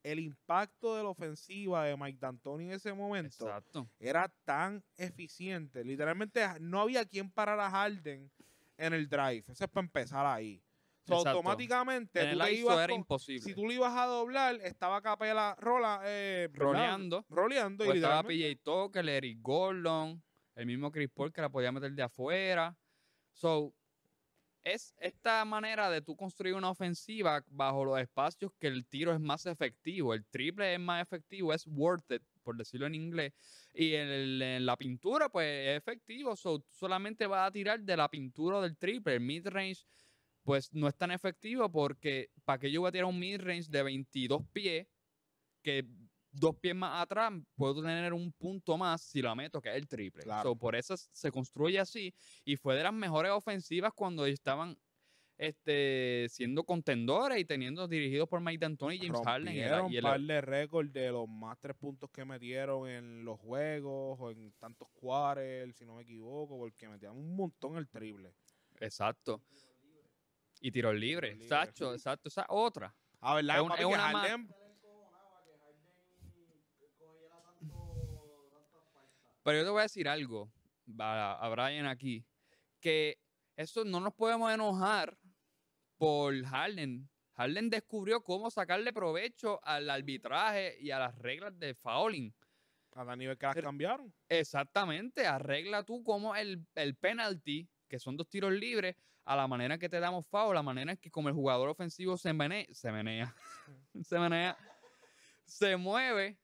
[0.03, 3.87] el impacto de la ofensiva de Mike D'Antoni en ese momento Exacto.
[3.99, 5.83] era tan eficiente.
[5.83, 8.31] Literalmente no había quien parar a Harden
[8.77, 9.43] en el drive.
[9.47, 10.61] Eso es para empezar ahí.
[11.07, 13.41] So, automáticamente tú te ibas era con- imposible.
[13.41, 16.49] si tú lo ibas a doblar, estaba Capela rola, eh.
[16.53, 17.25] Roleando.
[17.29, 17.83] Roleando.
[17.83, 20.23] y Pues estaba literalmente- PJ Tucker, Eric Gordon,
[20.55, 22.75] el mismo Chris Paul que la podía meter de afuera.
[23.33, 23.73] So,
[24.63, 29.19] es esta manera de tú construir una ofensiva bajo los espacios que el tiro es
[29.19, 30.13] más efectivo.
[30.13, 33.33] El triple es más efectivo, es worth it, por decirlo en inglés.
[33.73, 36.35] Y en, el- la pintura, pues es efectivo.
[36.35, 39.13] So, solamente vas a tirar de la pintura del triple.
[39.15, 39.85] El mid-range,
[40.47, 43.83] pues no es tan efectivo porque ¿para qué yo voy a tirar un mid-range de
[43.83, 44.87] 22 pies?
[45.61, 45.85] Que
[46.31, 49.89] dos pies más atrás puedo tener un punto más si la meto, que es el
[49.89, 50.23] triple.
[50.23, 50.51] Claro.
[50.51, 52.13] So, por eso se construye así
[52.45, 54.77] y fue de las mejores ofensivas cuando estaban
[55.37, 59.53] este, siendo contendores y teniendo dirigidos por Mike D'Antoni y James Harden.
[59.53, 63.25] y el- rompieron el- par de récords de los más tres puntos que metieron en
[63.25, 67.89] los juegos o en tantos quarters, si no me equivoco, porque metían un montón el
[67.89, 68.33] triple.
[68.79, 69.41] Exacto.
[70.61, 71.31] Y tiros libres.
[71.33, 71.51] libres.
[71.51, 72.27] Exacto, exacto.
[72.29, 72.95] Esa es otra.
[73.19, 73.57] Ah, ¿verdad?
[73.57, 73.81] Es un- papi?
[73.81, 74.53] es Que una ma- Harden-
[79.43, 80.51] Pero yo te voy a decir algo
[80.99, 82.25] a, a Brian aquí,
[82.81, 83.17] que
[83.55, 85.17] eso no nos podemos enojar
[85.97, 87.09] por Harden.
[87.33, 92.33] Harden descubrió cómo sacarle provecho al arbitraje y a las reglas de fouling.
[92.93, 94.11] a tal nivel que las Pero- cambiaron.
[94.27, 98.95] Exactamente, arregla tú como el, el penalty, que son dos tiros libres,
[99.25, 102.17] a la manera que te damos foul, la manera en que como el jugador ofensivo
[102.17, 103.35] se menea, se menea,
[104.03, 104.57] se menea,
[105.45, 106.37] se mueve,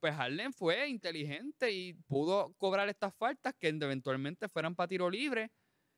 [0.00, 5.50] pues Harden fue inteligente y pudo cobrar estas faltas que eventualmente fueran para tiro libre.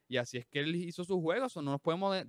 [0.09, 2.15] Y así es que él hizo su juego, eso no nos podemos...
[2.15, 2.27] de-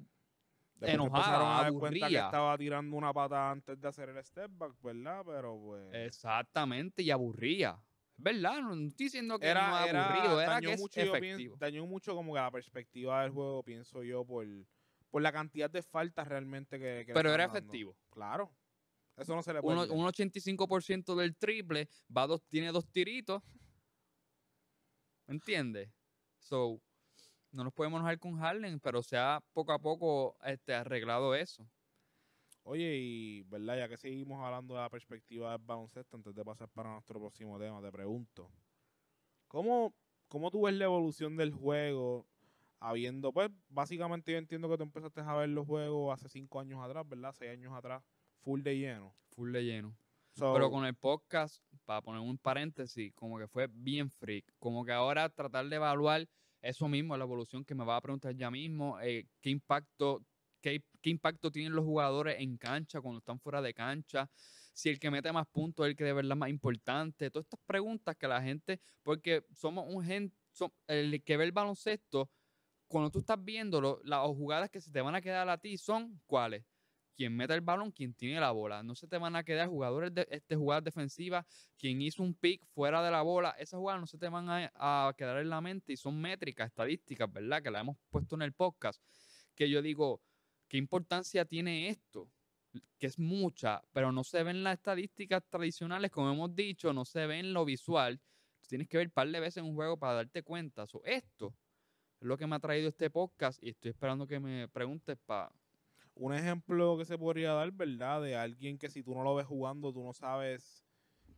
[0.76, 4.50] Después empezaron a dar cuenta que estaba tirando una pata antes de hacer el step
[4.52, 5.22] back, ¿verdad?
[5.26, 5.94] Pero pues...
[5.94, 7.78] Exactamente, y aburría.
[8.22, 12.16] Verdad, no estoy diciendo que era, no aburrido, era dañó que es mucho, dañó mucho
[12.16, 14.46] como que la perspectiva del juego, pienso yo, por,
[15.10, 17.58] por la cantidad de faltas realmente que, Pero era dando.
[17.60, 17.98] efectivo.
[18.10, 18.52] Claro.
[19.18, 23.44] Eso no se le puede Uno- un 85% del triple, va dos, tiene dos tiritos.
[25.28, 25.90] ¿Me entiendes?
[26.40, 26.82] So,
[27.52, 31.68] no nos podemos enojar con Harden, pero se ha poco a poco este, arreglado eso.
[32.64, 36.70] Oye, y verdad, ya que seguimos hablando de la perspectiva del baloncesto, antes de pasar
[36.70, 38.52] para nuestro próximo tema, te pregunto,
[39.48, 39.94] ¿cómo,
[40.28, 42.28] cómo tú ves la evolución del juego
[42.80, 46.80] habiendo, pues, básicamente yo entiendo que tú empezaste a ver los juegos hace cinco años
[46.84, 47.34] atrás, ¿verdad?
[47.38, 48.04] Seis años atrás,
[48.42, 49.16] full de lleno.
[49.30, 49.96] Full de lleno.
[50.34, 54.46] So, Pero con el podcast, para poner un paréntesis, como que fue bien freak.
[54.60, 56.28] Como que ahora tratar de evaluar
[56.62, 60.24] eso mismo, la evolución que me va a preguntar ya mismo, eh, qué impacto,
[60.62, 64.30] qué, impacto tienen los jugadores en cancha cuando están fuera de cancha,
[64.74, 67.46] si el que mete más puntos es el que de verdad es más importante, todas
[67.46, 70.36] estas preguntas que la gente, porque somos un gente,
[70.88, 72.30] el que ve el baloncesto,
[72.88, 76.22] cuando tú estás viéndolo, las jugadas que se te van a quedar a ti son
[76.26, 76.64] cuáles?
[77.22, 78.82] quien meta el balón, quien tiene la bola.
[78.82, 81.46] No se te van a quedar jugadores de este, jugadas defensivas,
[81.78, 83.52] quien hizo un pick fuera de la bola.
[83.60, 86.70] Esas jugadas no se te van a, a, quedar en la mente y son métricas,
[86.70, 87.62] estadísticas, ¿verdad?
[87.62, 89.04] Que la hemos puesto en el podcast.
[89.54, 90.22] Que yo digo,
[90.72, 92.30] ¿qué importancia tiene esto?
[92.98, 97.28] Que es mucha, pero no se ven las estadísticas tradicionales, como hemos dicho, no se
[97.28, 98.22] ven lo visual.
[98.70, 100.86] Tienes que ver un par de veces en un juego para darte cuenta.
[101.04, 101.54] Esto
[102.22, 105.52] es lo que me ha traído este podcast y estoy esperando que me preguntes para
[106.16, 108.22] un ejemplo que se podría dar, ¿verdad?
[108.22, 110.86] De alguien que si tú no lo ves jugando, tú no sabes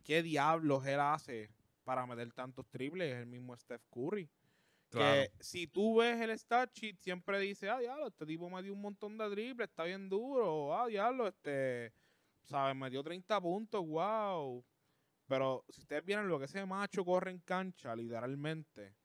[0.04, 1.50] qué diablos él hace
[1.84, 4.30] para meter tantos triples, es el mismo Steph Curry.
[4.93, 5.23] Claro.
[5.23, 8.73] Que si tú ves el stat sheet, siempre dice, ah, diablo, este tipo me dio
[8.73, 11.91] un montón de triples, está bien duro, ah, diablo, este,
[12.43, 12.75] ¿sabes?
[12.75, 14.63] Me dio 30 puntos, wow.
[15.27, 18.95] Pero si ustedes vieron lo que ese macho corre en cancha, literalmente,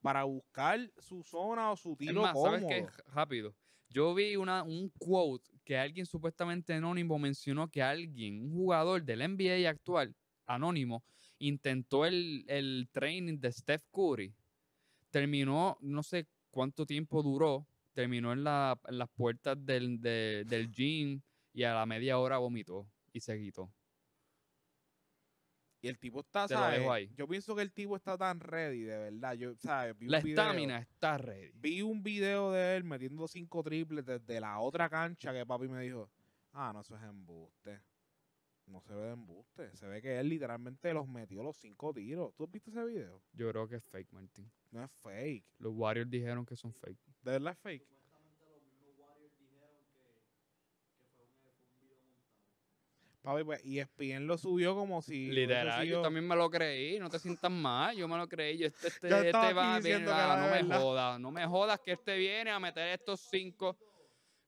[0.00, 2.60] para buscar su zona o su tiro es más, cómodo.
[2.60, 3.02] ¿sabes qué?
[3.12, 3.56] Rápido.
[3.88, 9.20] Yo vi una, un quote que alguien supuestamente anónimo mencionó que alguien, un jugador del
[9.20, 10.14] NBA actual,
[10.46, 11.04] anónimo,
[11.38, 14.32] intentó el, el training de Steph Curry.
[15.12, 20.72] Terminó, no sé cuánto tiempo duró, terminó en, la, en las puertas del, de, del
[20.72, 21.20] gym
[21.52, 23.70] y a la media hora vomitó y se quitó.
[25.82, 26.88] Y el tipo está, Te ¿sabes?
[26.88, 27.12] ahí.
[27.14, 29.34] Yo pienso que el tipo está tan ready, de verdad.
[29.34, 29.98] Yo, ¿sabes?
[29.98, 31.50] Vi La estamina está ready.
[31.56, 35.82] Vi un video de él metiendo cinco triples desde la otra cancha que papi me
[35.82, 36.08] dijo,
[36.52, 37.82] ah, no, eso es embuste.
[38.72, 39.76] No se ve de embuste.
[39.76, 42.34] Se ve que él literalmente los metió los cinco tiros.
[42.34, 43.22] ¿Tú has visto ese video?
[43.34, 44.50] Yo creo que es fake, Martín.
[44.70, 45.44] No es fake.
[45.58, 46.98] Los Warriors dijeron que son fake.
[47.22, 47.86] ¿De verdad es fake?
[53.20, 55.30] Papi, pues, y ESPN lo subió como si...
[55.30, 58.58] Literal, yo también me lo creí, no te sientas mal, yo me lo creí.
[58.58, 61.78] Yo, este, este, Yo este va, ah, era no de me jodas, no me jodas
[61.78, 63.76] que este viene a meter estos cinco.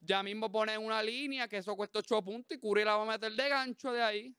[0.05, 3.07] Ya mismo pone una línea que eso cuesta ocho puntos y Curry la va a
[3.07, 4.37] meter de gancho de ahí.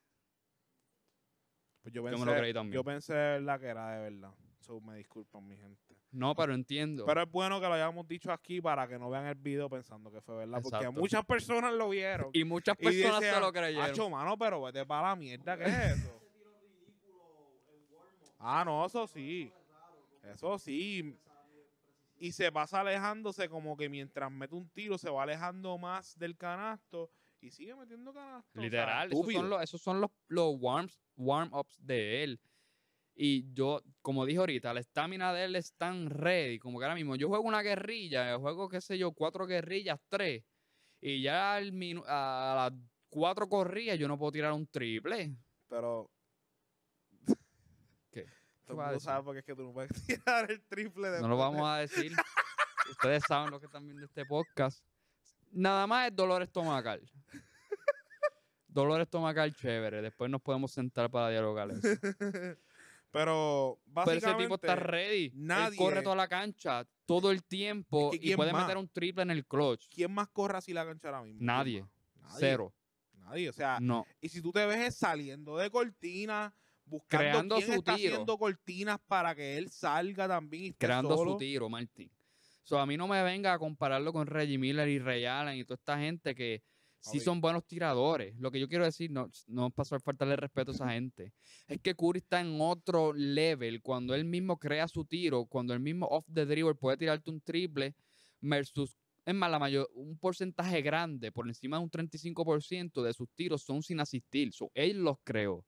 [1.82, 2.74] Pues yo, Yo pensé, me lo creí también.
[2.74, 4.34] Yo pensé de verdad que era de verdad.
[4.60, 5.96] So, me disculpan, mi gente.
[6.12, 7.06] No, pero entiendo.
[7.06, 10.12] Pero es bueno que lo hayamos dicho aquí para que no vean el video pensando
[10.12, 10.62] que fue verdad.
[10.64, 12.30] Porque muchas personas lo vieron.
[12.34, 13.90] y muchas Y personas decían, se lo creyeron.
[13.90, 16.20] Acho, mano, pero vete para la mierda, ¿qué es eso?
[18.40, 19.52] ah, no, eso sí.
[20.24, 21.16] Eso sí.
[22.18, 26.38] Y se pasa alejándose como que mientras mete un tiro se va alejando más del
[26.38, 28.50] canasto y sigue metiendo canasto.
[28.50, 30.56] o sea, Literal, esos son los, esos son los, los
[31.18, 32.40] warm-ups de él.
[33.18, 36.96] Y yo, como dije ahorita, la estamina de él es tan ready, como que ahora
[36.96, 40.44] mismo yo juego una guerrilla, yo juego, qué sé yo, cuatro guerrillas, tres,
[41.00, 41.72] y ya al
[42.08, 45.36] a las cuatro corridas yo no puedo tirar un triple.
[45.70, 46.10] Pero.
[48.66, 49.06] Todo el vas a mundo decir?
[49.06, 51.78] sabe porque es que tú no puedes tirar el triple de No lo vamos a
[51.78, 52.12] decir.
[52.90, 54.84] Ustedes saben lo que están viendo este podcast.
[55.52, 57.02] Nada más es dolor estomacal.
[58.68, 60.02] Dolor estomacal chévere.
[60.02, 61.88] Después nos podemos sentar para dialogar eso.
[62.02, 62.50] Pero
[63.12, 65.32] Pero básicamente ese tipo está ready.
[65.34, 68.64] nadie- Él corre toda la cancha todo el tiempo Es que y ¿quién puede más?
[68.64, 69.88] meter un triple en el clutch.
[69.90, 71.38] ¿quién más corre así la cancha ahora mismo?
[71.38, 71.86] ¿Quién Nadie.
[72.16, 72.36] Nadie.
[72.40, 72.74] Cero.
[73.14, 74.06] Nadie, o sea, No.
[74.20, 76.54] y si tú te ves es saliendo de cortina,
[76.86, 78.14] buscando Creando quién su está tiro.
[78.14, 81.32] haciendo cortinas para que él salga también y Creando solo.
[81.34, 82.12] su tiro, Martín.
[82.64, 85.66] So, a mí no me venga a compararlo con Reggie Miller y Ray Allen y
[85.66, 86.64] toda esta gente que
[87.00, 88.36] sí son buenos tiradores.
[88.40, 91.32] Lo que yo quiero decir, no, no pasar faltarle respeto a esa gente,
[91.68, 95.80] es que Curry está en otro level cuando él mismo crea su tiro, cuando él
[95.80, 97.94] mismo off the dribble puede tirarte un triple
[98.42, 103.30] versus, es más, la mayor, un porcentaje grande, por encima de un 35% de sus
[103.36, 104.52] tiros son sin asistir.
[104.54, 105.64] So, él los creó.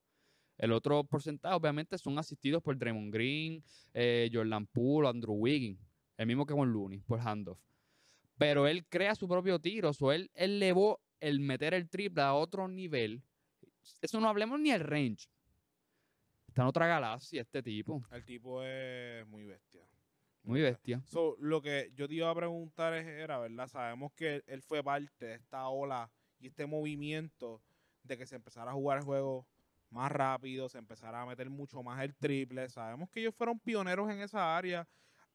[0.58, 5.80] El otro porcentaje, obviamente, son asistidos por Draymond Green, eh, Jordan Poole, Andrew Wiggins,
[6.18, 7.60] el mismo que con Looney, por handoff.
[8.38, 12.34] Pero él crea su propio tiro, o él él elevó el meter el triple a
[12.34, 13.22] otro nivel.
[14.02, 15.30] Eso no hablemos ni el range.
[16.48, 18.04] Está en otra galaxia este tipo.
[18.12, 19.88] El tipo es muy bestia.
[20.44, 21.02] Muy bestia.
[21.06, 23.68] So, lo que yo te iba a preguntar es, era, ¿verdad?
[23.68, 27.62] Sabemos que él fue parte de esta ola y este movimiento
[28.04, 29.46] de que se empezara a jugar el juego
[29.90, 32.70] más rápido, se empezara a meter mucho más el triple.
[32.70, 34.88] Sabemos que ellos fueron pioneros en esa área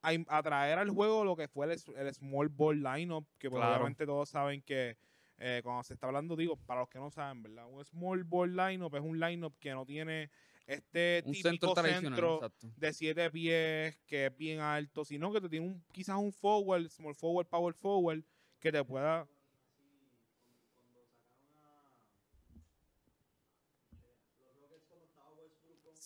[0.02, 3.76] a, traer al juego lo que fue el, small ball lineup, que pues, Claro.
[3.76, 4.96] obviamente todos saben que
[5.38, 7.66] eh, cuando se está hablando, digo, para los que no saben, ¿verdad?
[7.66, 10.30] Un small ball lineup es un lineup que no tiene
[10.66, 12.68] este Un centro típico centro exacto.
[12.76, 16.88] de siete pies que es bien alto, sino que te tiene un, quizás un forward,
[16.88, 18.22] small forward, power forward,
[18.60, 19.26] que te pueda...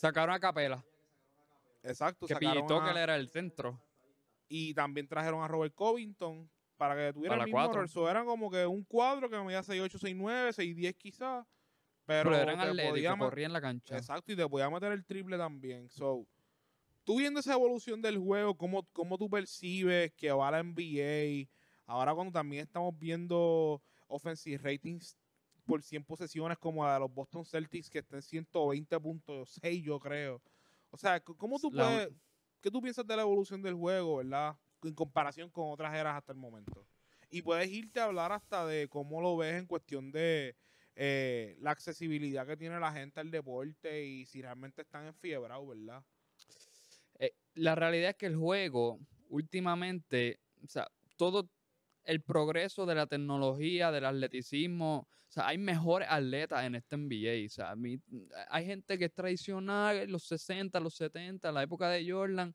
[0.01, 0.85] Sacaron a Capela,
[1.83, 2.39] Exacto, que a-
[2.93, 3.81] que era el centro.
[4.49, 8.11] y también trajeron a Robert Covington para que tuviera Para el mismo cuatro.
[8.11, 11.47] eran como que un cuadro que medía 6'8", 6'9", 6'10 quizás,
[12.05, 13.97] pero, Pero, eran atléticos, corrían la cancha.
[13.99, 15.89] Exacto, y te podía meter el triple también.
[15.89, 16.27] So,
[17.05, 21.51] tú viendo esa evolución del juego, ¿cómo, cómo tú percibes que va la NBA?
[21.87, 25.17] Ahora cuando también estamos viendo offensive ratings
[25.67, 30.41] por 100 posesiones como la de los Boston Celtics, que está en 120.6 yo creo.
[30.91, 32.09] O sea, ¿cómo tú La- puedes,
[32.61, 34.57] qué tú piensas de la evolución del juego, verdad?
[34.83, 36.87] En comparación con otras eras hasta el momento.
[37.31, 40.55] Y puedes irte a hablar hasta de cómo lo ves en cuestión de
[40.95, 46.03] eh, la accesibilidad que tiene la gente al deporte y si realmente están enfiebrados, ¿verdad?
[47.19, 51.49] Eh, la realidad es que el juego, últimamente, o sea, todo
[52.07, 57.47] el progreso de la tecnología, del atleticismo, o sea, hay mejores atletas en este NBA.
[57.47, 58.01] O sea, a mí-
[58.49, 62.55] hay gente que es tradicional, los 60, los 70, la época de Jordan.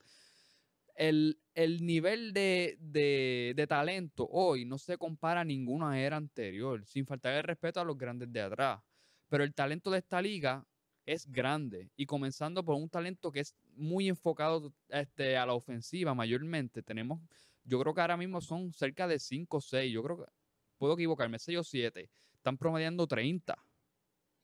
[0.96, 6.86] El, el nivel de, de- de talento hoy no se compara a ninguna era anterior,
[6.86, 8.82] sin faltar el respeto a los grandes de atrás.
[9.30, 10.66] Pero el talento de esta liga
[11.06, 16.14] es grande y comenzando por un talento que es muy enfocado este, a la ofensiva
[16.14, 16.84] mayormente.
[16.84, 17.22] Tenemos,
[17.64, 20.32] yo creo que ahora mismo son cerca de 5 o 6, yo creo que
[20.78, 22.10] puedo equivocarme, 6 o 7.
[22.34, 23.56] Están promediando 30.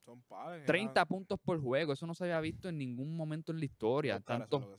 [0.05, 0.65] Son padres.
[0.65, 4.19] 30 puntos por juego, eso no se había visto en ningún momento en la historia.
[4.19, 4.77] Tanto,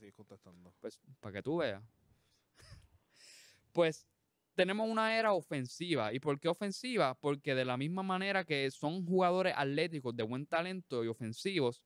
[0.79, 1.83] pues, para que tú veas.
[3.73, 4.07] pues
[4.55, 6.13] tenemos una era ofensiva.
[6.13, 7.15] ¿Y por qué ofensiva?
[7.15, 11.81] Porque de la misma manera que son jugadores atléticos de buen talento y ofensivos,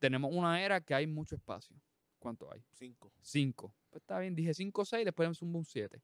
[0.00, 1.76] tenemos una era que hay mucho espacio.
[2.18, 2.64] ¿Cuánto hay?
[2.72, 3.12] Cinco.
[3.20, 3.74] 5.
[3.90, 6.00] Pues está bien, dije 5 o 6, después me zumba un 7.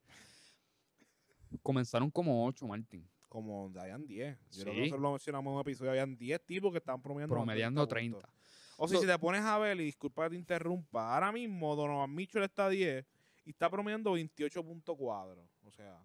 [1.62, 3.08] Comenzaron como 8, Martín.
[3.28, 4.38] Como habían 10.
[4.50, 4.80] Yo creo que Sí.
[4.80, 5.90] nosotros lo mencionamos en un episodio.
[5.90, 7.34] Habían 10 tipos que estaban promediando.
[7.34, 8.26] Promediando 30 30.
[8.28, 8.74] puntos.
[8.78, 11.74] O sea, So- si te pones a ver, y disculpa que te interrumpa, ahora mismo
[11.76, 13.06] Donovan Mitchell está a 10
[13.44, 15.48] y está promediando 28 puntos cuadros.
[15.64, 15.98] O sea,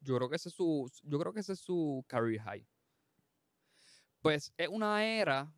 [0.00, 2.66] Yo creo que ese es su, yo creo que ese es su career high.
[4.22, 5.52] Pues es una era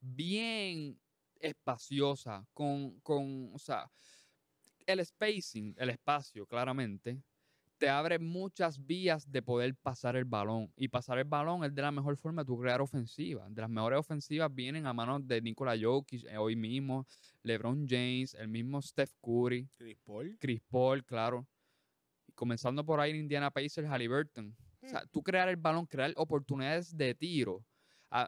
[0.00, 0.98] bien
[1.40, 3.90] espaciosa, con, con, o sea,
[4.92, 7.22] el spacing, el espacio, claramente,
[7.78, 10.70] te abre muchas vías de poder pasar el balón.
[10.76, 13.48] Y pasar el balón es de la mejor forma de tu crear ofensiva.
[13.48, 17.06] De las mejores ofensivas vienen a manos de Nikola Jokic eh, hoy mismo,
[17.42, 19.66] LeBron James, el mismo Steph Curry.
[19.78, 20.36] Chris Paul.
[20.38, 21.48] Chris Paul, claro.
[22.26, 24.54] Y comenzando por ahí en Indiana Pacers, Halliburton.
[24.82, 27.64] O sea, tú crear el balón, crear oportunidades de tiro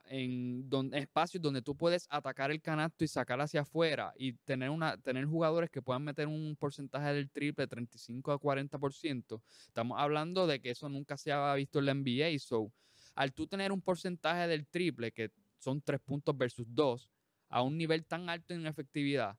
[0.07, 4.97] en espacios donde tú puedes atacar el canasto y sacar hacia afuera y tener, una,
[4.97, 9.42] tener jugadores que puedan meter un porcentaje del triple 35 a 40%.
[9.66, 12.38] Estamos hablando de que eso nunca se había visto en la NBA.
[12.38, 12.73] So,
[13.14, 17.11] al tú tener un porcentaje del triple, que son 3 puntos versus 2,
[17.49, 19.37] a un nivel tan alto en efectividad,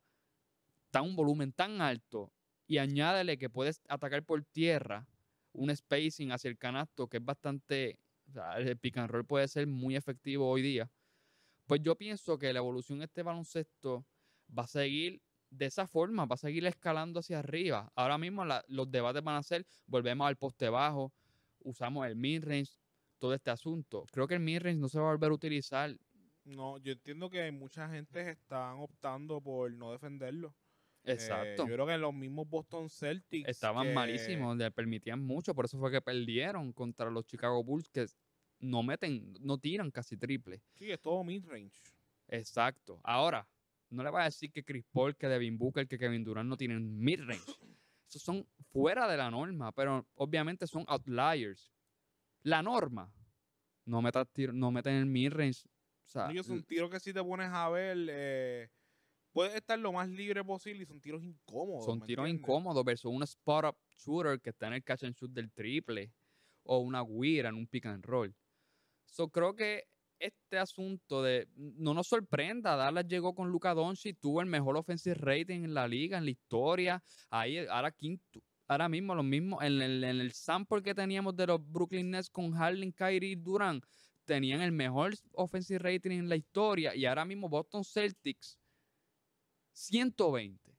[0.91, 2.31] tan un volumen tan alto
[2.67, 5.07] y añádele que puedes atacar por tierra
[5.53, 7.99] un spacing hacia el canasto que es bastante,
[8.33, 10.89] o sea, el pick and roll puede ser muy efectivo hoy día.
[11.67, 14.07] Pues yo pienso que la evolución de este baloncesto
[14.57, 17.91] va a seguir de esa forma, va a seguir escalando hacia arriba.
[17.95, 21.13] Ahora mismo la- los debates van a ser, volvemos al poste bajo,
[21.59, 22.71] usamos el mid-range,
[23.19, 24.05] todo este asunto.
[24.11, 25.95] Creo que el mid-range no se va a volver a utilizar.
[26.45, 30.55] No, yo entiendo que mucha gente están optando por no defenderlo.
[31.05, 31.67] Eh, Exacto.
[31.67, 33.49] yo creo que los mismos Boston Celtics.
[33.49, 37.89] Estaban que- malísimos, le permitían mucho, por eso fue que perdieron contra los Chicago Bulls
[37.89, 38.05] que
[38.59, 40.61] no meten, no tiran casi triple.
[40.75, 41.81] Sí, es todo mid-range.
[42.29, 43.01] Exacto.
[43.03, 43.47] Ahora,
[43.89, 46.55] no le voy a decir que Chris Paul, que Devin Booker, que Kevin Durant no
[46.57, 47.43] tienen mid-range.
[48.09, 51.73] Esos son fuera de la norma, pero obviamente son outliers.
[52.43, 53.11] La norma,
[53.85, 55.63] no metas tiro- no meten el mid-range.
[56.05, 58.69] O sea, Ellos son tiros que si te pones a ver, eh,
[59.33, 61.85] puedes estar lo más libre posible y son tiros incómodos.
[61.85, 62.41] Son ¿me tiros entiendes?
[62.41, 66.11] incómodos versus un spot-up shooter que está en el catch and shoot del triple
[66.63, 68.33] o una guira en un pick and roll.
[69.05, 69.83] So, creo que
[70.19, 75.15] este asunto de no nos sorprenda, Dallas llegó con Luka Doncic, tuvo el mejor offensive
[75.15, 79.81] rating en la liga, en la historia, ahí ahora quinto, ahora mismo lo mismo en
[79.81, 83.83] el, en el sample que teníamos de los Brooklyn Nets con Harden, Kyrie y Durant,
[84.23, 88.57] tenían el mejor offensive rating en la historia y ahora mismo Boston Celtics
[89.73, 90.77] 120.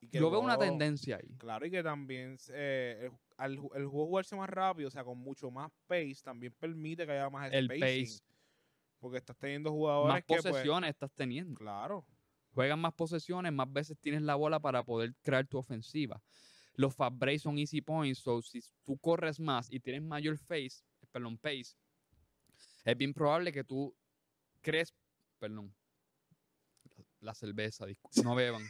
[0.00, 1.36] Y que Yo veo una tendencia ahí.
[1.38, 5.18] Claro, y que también eh, el, al el juego jugarse más rápido, o sea, con
[5.18, 8.04] mucho más pace, también permite que haya más El spacing.
[8.04, 8.20] pace.
[9.00, 11.54] Porque estás teniendo jugadores Más que, pues, posesiones estás teniendo.
[11.54, 12.06] claro.
[12.52, 16.20] Juegan más posesiones, más veces tienes la bola para poder crear tu ofensiva.
[16.74, 20.82] Los fast breaks son easy points, so si tú corres más y tienes mayor face,
[21.12, 21.76] perdón, pace,
[22.84, 23.94] es bien probable que tú
[24.60, 24.92] crees,
[25.38, 25.72] perdón,
[27.20, 27.86] la, cerveza,
[28.24, 28.62] no beban.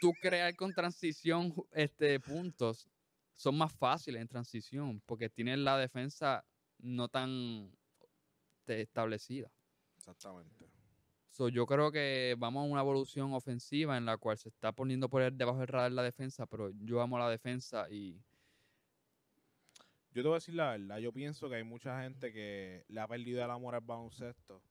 [0.00, 2.88] tú crear con transición este, puntos
[3.34, 6.44] son más fáciles en transición porque tienes la defensa
[6.78, 7.70] no tan
[8.66, 9.50] establecida.
[9.96, 10.66] Exactamente.
[11.30, 15.08] So, yo creo que vamos a una evolución ofensiva en la cual se está poniendo
[15.08, 18.20] por el- debajo del radar la defensa, pero yo amo la defensa y
[20.14, 23.00] Yo te voy a decir la verdad, yo pienso que hay mucha gente que le
[23.00, 24.62] ha perdido el amor al baloncesto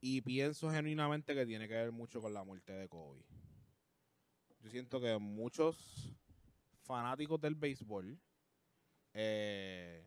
[0.00, 3.22] y pienso genuinamente que tiene que ver mucho con la muerte de Kobe.
[4.62, 6.14] Yo siento que muchos
[6.82, 8.18] fanáticos del béisbol,
[9.14, 10.04] eh,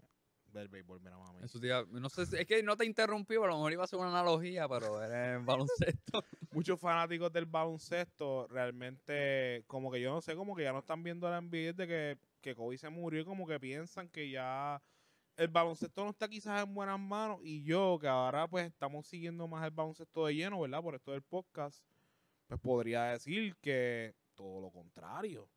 [0.51, 3.39] del béisbol, mira mami, eso iba- no sé, si- es que no te interrumpí, a
[3.39, 5.45] lo mejor iba a ser una analogía, pero era en
[5.99, 6.23] baloncesto.
[6.51, 11.01] muchos fanáticos del baloncesto realmente, como que yo no sé, como que ya no están
[11.03, 14.81] viendo la NBA de que, que Kobe se murió y como que piensan que ya
[15.35, 19.47] el baloncesto no está quizás en buenas manos y yo que ahora pues estamos siguiendo
[19.47, 20.81] más el baloncesto de lleno, ¿verdad?
[20.81, 21.83] Por esto del podcast,
[22.47, 25.49] pues podría decir que todo lo contrario,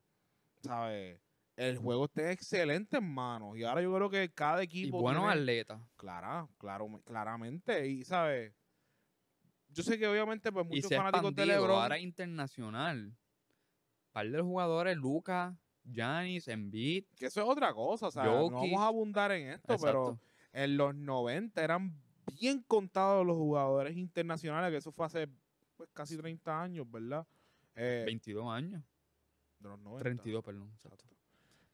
[0.63, 1.21] ¿sabes?
[1.57, 5.23] El juego está excelente en manos y ahora yo creo que cada y equipo buenos
[5.25, 5.81] tiene- atletas.
[5.97, 7.87] Clara, claro, claramente.
[7.89, 8.53] Y, ¿sabes?
[9.69, 11.83] Yo sé que obviamente, pues, Y muchos se ha fanáticos de LeBron.
[11.83, 13.15] ahora internacional.
[14.13, 15.55] par de los jugadores, Lucas,
[15.93, 19.77] Giannis, Embiid, Que eso es otra cosa, o sea, no vamos a abundar en esto,
[19.81, 20.19] pero
[20.53, 21.95] en los 90 eran
[22.39, 25.29] bien contados los jugadores internacionales, que eso fue hace
[25.77, 27.27] pues, casi 30 años, ¿verdad?
[27.75, 28.83] Eh, 22 años,
[29.59, 30.03] de los 90.
[30.03, 30.71] 32, perdón.
[30.75, 31.05] exacto.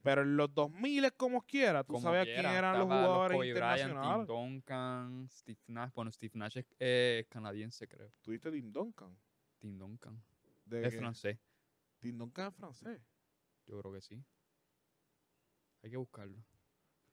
[0.02, 3.52] Pero en los 2000 es como quiera, tú Como sabías quién eran los jugadores Kobe
[3.52, 4.26] Bryant, Tim internacionales.
[4.26, 5.92] Duncan, Steve Nash.
[5.94, 8.10] Bueno, Steve Nash es eh, canadiense, creo.
[8.20, 9.16] Tuviste Tim Duncan.
[9.60, 10.20] Tim Duncan.
[10.64, 11.38] De Es francés.
[12.00, 13.00] Tim Duncan es francés.
[13.72, 14.22] Yo creo que sí.
[15.82, 16.36] Hay que buscarlo.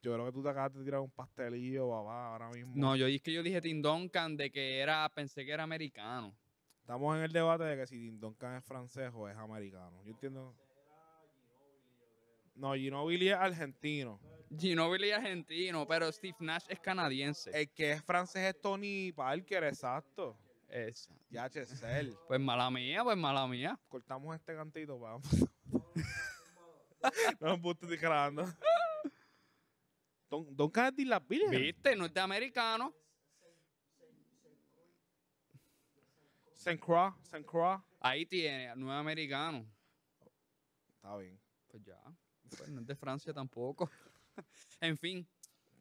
[0.01, 2.74] Yo creo que tú te acabas de tirar un pastelillo, papá, ahora mismo.
[2.76, 6.36] No, yo es que yo dije Tim Duncan de que era, pensé que era americano.
[6.82, 10.03] Estamos en el debate de que si Tim Duncan es francés o es americano.
[10.03, 10.53] Yo entiendo.
[12.55, 14.20] No, Ginobili es argentino.
[14.57, 17.51] Ginobili es argentino, pero Steve Nash es canadiense.
[17.53, 20.38] El que es francés es Tony Parker, exacto.
[20.68, 21.14] Esa.
[21.30, 22.18] Ya, Chesel.
[22.28, 23.80] Pues mala mía, pues mala mía.
[23.88, 25.26] Cortamos este cantito, vamos.
[27.39, 28.45] no me estoy grabando.
[30.30, 31.52] Don, es de las Virgen.
[31.52, 31.95] ¿Viste?
[31.95, 32.93] No es de americano.
[36.54, 37.82] Saint Croix, Saint Croix.
[38.00, 39.66] Ahí tiene, no es americano.
[40.95, 41.39] Está bien.
[41.68, 42.00] Pues ya.
[42.58, 43.89] Pues no es de Francia tampoco.
[44.82, 45.28] en fin.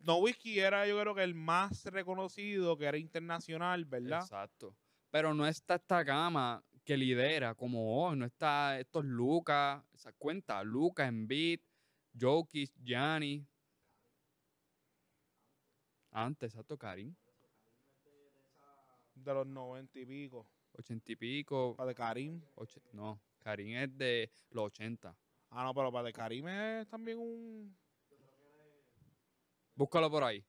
[0.00, 4.20] No Whisky era yo creo que el más reconocido, que era internacional, ¿verdad?
[4.20, 4.74] Exacto.
[5.10, 8.16] Pero no está esta gama que lidera como hoy.
[8.16, 9.84] No está estos Lucas.
[9.92, 11.60] Esa cuenta, Lucas, Embiid,
[12.18, 13.46] Jokic, Gianni.
[16.10, 17.14] Antes, exacto, Karim.
[19.14, 20.46] De los noventa y pico.
[20.78, 21.74] Ochenta y pico.
[21.76, 22.40] Para de Karim.
[22.94, 25.14] no, Karim es de los 80.
[25.50, 27.76] Ah, no, pero para de Karim es también un.
[29.74, 30.42] Búscalo por ahí.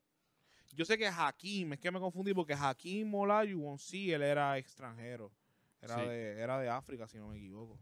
[0.72, 5.34] Yo sé que Hakim, es que me confundí porque Hakim Olajuwon sí, él era extranjero.
[5.82, 6.02] Era, Sí.
[6.08, 7.80] de, era de África, si no me equivoco.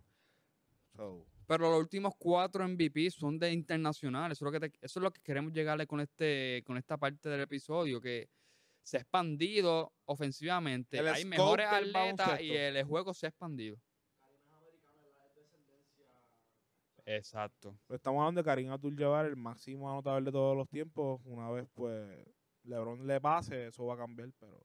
[0.95, 4.37] So, Pero los últimos cuatro MVP son de internacionales.
[4.37, 6.97] Eso es lo que, te- eso es lo que queremos llegarle con, este, con esta
[6.97, 8.29] parte del episodio, que
[8.81, 10.97] se ha expandido ofensivamente.
[10.99, 13.77] El Hay mejores atletas y el juego se ha expandido.
[17.05, 17.79] Exacto.
[17.89, 21.21] estamos hablando de Karim Abdul-Jabbar, el máximo anotador de todos los tiempos.
[21.23, 22.27] Una vez, pues,
[22.63, 24.61] LeBron le pase, eso va a cambiar, pero...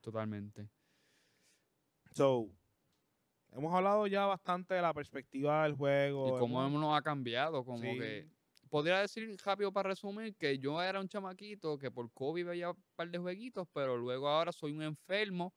[0.00, 0.68] Totalmente.
[2.14, 2.48] So,
[3.52, 6.36] hemos hablado ya bastante de la perspectiva del juego.
[6.36, 7.98] Y cómo hemos- nos ha cambiado, como Sí.
[7.98, 8.28] que...
[8.68, 12.84] Podría decir rápido para resumir que yo era un chamaquito que por COVID veía un
[12.94, 15.54] par de jueguitos, pero luego ahora soy un enfermo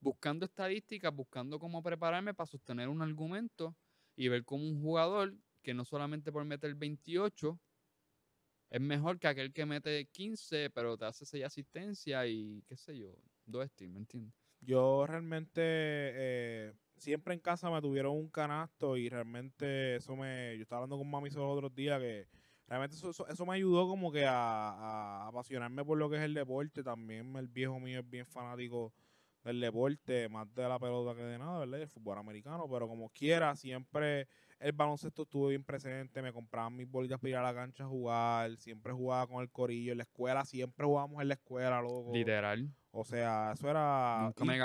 [0.00, 3.76] buscando estadísticas, buscando cómo prepararme para sostener un argumento
[4.16, 7.60] y ver cómo un jugador que no solamente por meter 28
[8.70, 12.98] Es mejor que aquel que mete 15, pero te hace 6 asistencias y qué sé
[12.98, 13.14] yo,
[13.44, 14.34] dos steals, ¿me entiendes?
[14.60, 20.56] Yo realmente eh, siempre en casa me tuvieron un canasto y realmente eso me...
[20.56, 22.26] Yo estaba hablando con mami esos otros días que
[22.66, 26.22] realmente eso, eso, eso me ayudó como que a, a apasionarme por lo que es
[26.22, 26.82] el deporte.
[26.82, 28.92] También el viejo mío es bien fanático
[29.44, 31.80] del deporte, más de la pelota que de nada, ¿verdad?
[31.80, 34.28] El fútbol americano, pero como quiera, siempre
[34.58, 37.88] el baloncesto estuvo bien presente, me compraban mis bolitas para ir a la cancha a
[37.88, 42.10] jugar, siempre jugaba con el corillo, en la escuela, siempre jugábamos en la escuela, loco.
[42.12, 42.68] Literal.
[42.90, 44.58] O sea, eso era Nunca me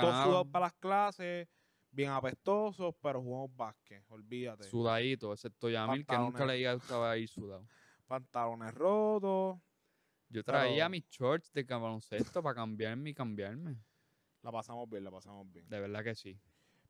[0.50, 1.48] para las clases,
[1.94, 4.64] bien apestosos, pero jugamos básquet, olvídate.
[4.64, 7.66] Sudadito, excepto Yamil, que nunca le gustaba ir sudado.
[8.06, 9.58] Pantalones rotos,
[10.28, 13.76] Yo traía Pero- mis shorts de baloncesto para cambiarme y cambiarme.
[14.42, 15.66] la pasamos bien, la pasamos bien.
[15.68, 16.38] De verdad que sí.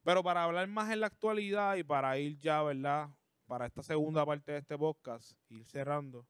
[0.02, 3.09] Pero para hablar más en la actualidad y para ir ya, ¿verdad?
[3.46, 6.26] Para esta segunda parte de este podcast, ir cerrando.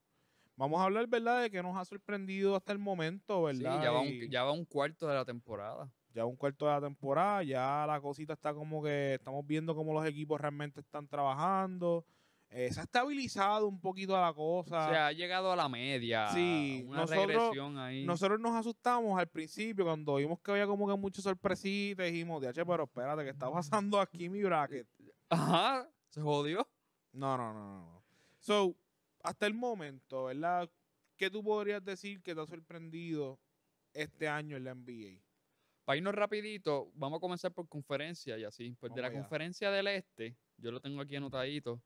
[0.57, 1.43] Vamos a hablar, ¿verdad?
[1.43, 3.83] De que nos ha sorprendido hasta el momento, Sí, ¿verdad?
[3.83, 5.91] ya va, un, ya va un cuarto de la temporada.
[6.15, 9.93] Ya un cuarto de la temporada, ya la cosita está como que estamos viendo cómo
[9.93, 12.05] los equipos realmente están trabajando.
[12.51, 14.87] Eh, se ha estabilizado un poquito la cosa.
[14.87, 16.29] O sea, ha llegado a la media.
[16.29, 18.05] Sí, una nosotros- regresión ahí.
[18.05, 22.07] Nosotros nos asustamos al principio cuando vimos que había como que muchas sorpresitas.
[22.07, 24.87] Dijimos, DH, pero espérate, ¿qué está pasando aquí mi bracket?
[25.31, 26.69] Ajá, se jodió.
[27.12, 27.87] No, no, no, no.
[27.87, 28.03] no.
[28.39, 28.77] So,
[29.25, 30.71] hasta el momento, ¿verdad?
[31.17, 33.41] ¿Qué tú podrías decir que te ha sorprendido
[33.95, 35.24] este año en la NBA?
[35.85, 38.74] Para irnos rapidito, vamos a comenzar por conferencia y así.
[38.80, 39.20] Pues de la allá.
[39.20, 41.80] conferencia del este, yo lo tengo aquí anotadito.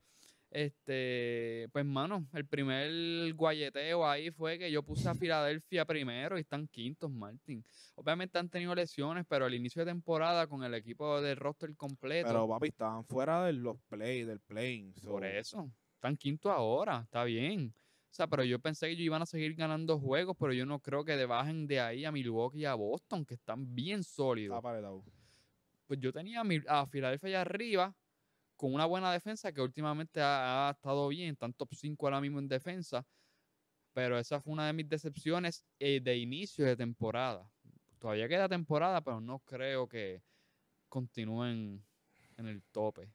[0.51, 6.41] Este, pues mano, el primer guayeteo ahí fue que yo puse a Filadelfia primero y
[6.41, 7.63] están quintos, Martin.
[7.97, 12.29] Obviamente han tenido lesiones, pero al inicio de temporada con el equipo del roster completo.
[12.29, 14.95] Pero, papi, estaban fuera de los play, del playing.
[14.95, 15.71] so- Por eso.
[15.97, 17.75] Están quinto ahora, está bien.
[18.19, 21.05] Sea, pero yo pensé que ellos iban a seguir ganando juegos, pero yo no creo
[21.05, 24.61] que bajen de ahí a Milwaukee y a Boston, que están bien sólidos.
[24.61, 25.05] Paredado.
[25.87, 27.95] Pues yo tenía a, Filadelfia allá arriba
[28.57, 32.41] con una buena defensa que últimamente ha, ha estado bien, están top 5 ahora mismo
[32.41, 33.07] en defensa.
[33.93, 37.49] Pero esa fue una de mis decepciones eh, de inicio de temporada.
[38.01, 40.25] Todavía queda temporada, pero no creo que
[40.89, 41.85] continúen
[42.37, 43.13] en el tope.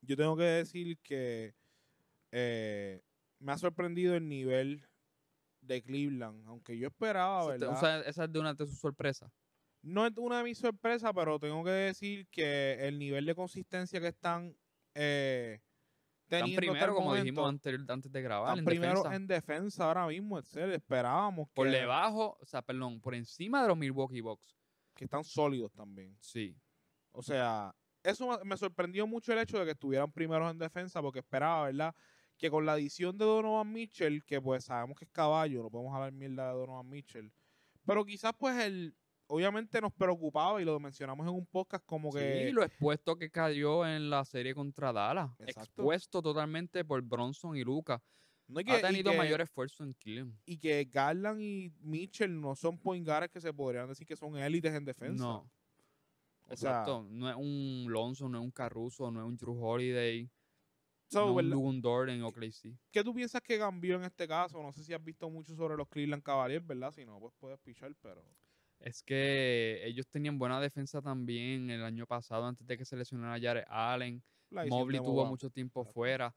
[0.00, 1.56] Yo tengo que decir que
[2.30, 3.02] eh,
[3.42, 4.86] me ha sorprendido el nivel
[5.60, 7.70] de Cleveland, aunque yo esperaba, ¿verdad?
[7.70, 9.30] O sea, esa es de una de sus sorpresas.
[9.82, 14.00] no es una de mis sorpresas, pero tengo que decir que el nivel de consistencia
[14.00, 14.56] que están
[14.94, 15.60] eh,
[16.24, 19.16] Están teniendo el primero, como momento, dijimos antes, antes de grabar, están en primero defensa.
[19.16, 23.68] en defensa ahora mismo, decir, esperábamos por que, debajo, o sea, perdón, por encima de
[23.68, 24.56] los Milwaukee Bucks.
[24.94, 26.16] que están sólidos también.
[26.20, 26.56] Sí.
[27.12, 31.20] O sea, eso me sorprendió mucho el hecho de que estuvieran primeros en defensa, porque
[31.20, 31.94] esperaba, ¿verdad?
[32.42, 35.94] Que con la adición de Donovan Mitchell, que pues sabemos que es caballo, no podemos
[35.94, 37.30] hablar mierda de Donovan Mitchell,
[37.86, 38.96] pero quizás pues el,
[39.28, 42.46] obviamente nos preocupaba y lo mencionamos en un podcast como que...
[42.48, 45.30] Sí, lo expuesto que cayó en la serie contra Dallas.
[45.38, 45.82] Exacto.
[45.82, 48.02] Expuesto totalmente por Bronson y Luca.
[48.48, 50.36] no que- Ha tenido que- mayor esfuerzo en Cleveland.
[50.44, 54.36] Y que Garland y Mitchell no son point guards que se podrían decir que son
[54.36, 55.22] élites en defensa.
[55.24, 55.48] No.
[56.48, 57.06] O sea- Exacto.
[57.08, 60.28] no es un Lonzo, no es un Caruso, no es un Drew Holiday,
[61.12, 61.50] So, no un ¿verdad?
[61.50, 62.74] Lugun Dort en OKC.
[62.90, 64.62] ¿Qué tú piensas que cambió en este caso?
[64.62, 66.90] No sé si has visto mucho sobre los Cleveland Cavaliers, ¿verdad?
[66.92, 68.24] Si no, pues puedes pichar, pero...
[68.80, 73.38] Es que ellos tenían buena defensa también el año pasado, antes de que se lesionara
[73.40, 74.22] Jared Allen.
[74.50, 76.34] Mobley tuvo mucho tiempo fuera.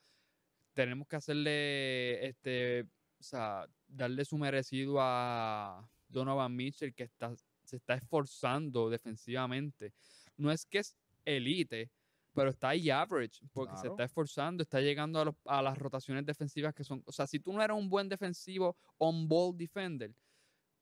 [0.73, 2.81] Tenemos que hacerle, este,
[3.17, 9.93] o sea, darle su merecido a Donovan Mitchell, que está, se está esforzando defensivamente.
[10.37, 11.89] No es que es elite,
[12.35, 16.25] pero está ahí average, porque se está esforzando, está llegando a, los- a las rotaciones
[16.25, 20.13] defensivas que son, o sea, si tú no eres un buen defensivo on-ball defender,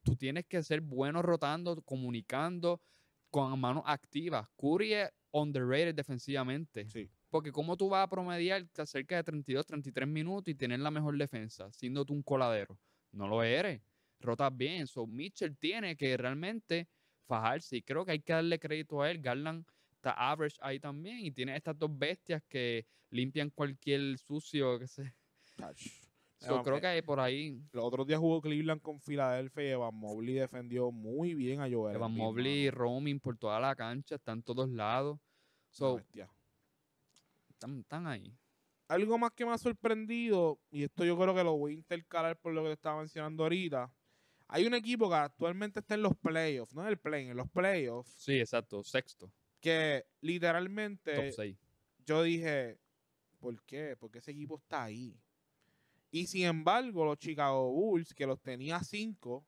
[0.04, 2.82] tú tienes que ser bueno rotando, comunicando,
[3.30, 4.48] con manos activas.
[4.58, 6.88] Curry es underrated defensivamente.
[6.90, 7.10] Sí.
[7.30, 11.18] Porque cómo tú vas a promediar cerca de 32, 33 minutos y tener la mejor
[11.18, 12.78] defensa, siendo tú un coladero.
[13.12, 13.82] No lo eres.
[14.20, 14.86] Rotas bien.
[14.86, 16.88] So, Mitchell tiene que realmente
[17.28, 17.78] fajarse.
[17.78, 19.20] Y creo que hay que darle crédito a él.
[19.20, 19.66] Garland
[20.04, 21.20] está average ahí también.
[21.20, 24.78] Y tiene estas dos bestias que limpian cualquier sucio.
[24.78, 25.14] Que se...
[26.40, 27.64] So, Evan- creo eh, que hay por ahí.
[27.72, 31.96] Los otros días jugó Cleveland con Filadelfia y Evan Mobley defendió muy bien a Joel.
[31.96, 32.78] Evan Mobley mano.
[32.78, 34.16] roaming por toda la cancha.
[34.16, 35.18] Están todos lados.
[35.70, 36.30] So, bestia.
[37.50, 38.36] están, están ahí.
[38.90, 42.38] Algo más que me ha sorprendido, y esto yo creo que lo voy a intercalar
[42.38, 43.90] por lo que te estaba mencionando ahorita.
[44.50, 47.50] Hay un equipo que actualmente está en los playoffs, no en el play, en los
[47.50, 48.84] playoffs, Sí, exacto.
[48.84, 49.32] Sexto.
[49.64, 51.58] Que literalmente Top 6.
[52.06, 52.78] yo dije,
[53.40, 53.96] ¿por qué?
[53.98, 55.18] Porque ese equipo está ahí.
[56.12, 59.44] Y sin embargo, los Chicago Bulls, que los tenía 5,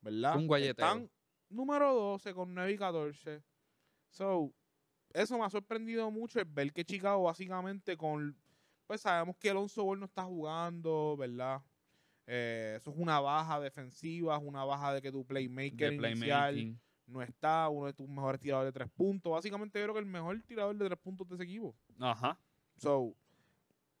[0.00, 0.36] ¿verdad?
[0.36, 0.70] Un guayeteo.
[0.70, 1.10] Están
[1.50, 3.42] número 12 con 9 y 14.
[4.08, 4.52] So,
[5.12, 8.36] eso me ha sorprendido mucho, es ver que Chicago básicamente con...
[8.86, 11.62] Pues sabemos que Alonso Ball no está jugando, ¿verdad?
[12.26, 16.80] Eh, eso es una baja defensiva, es una baja de que tu playmaker De inicial.
[17.10, 19.32] No está, uno de tus mejores tiradores de tres puntos.
[19.32, 21.76] Básicamente yo creo que el mejor tirador de tres puntos de ese equipo.
[21.98, 22.38] Ajá.
[22.76, 23.14] So,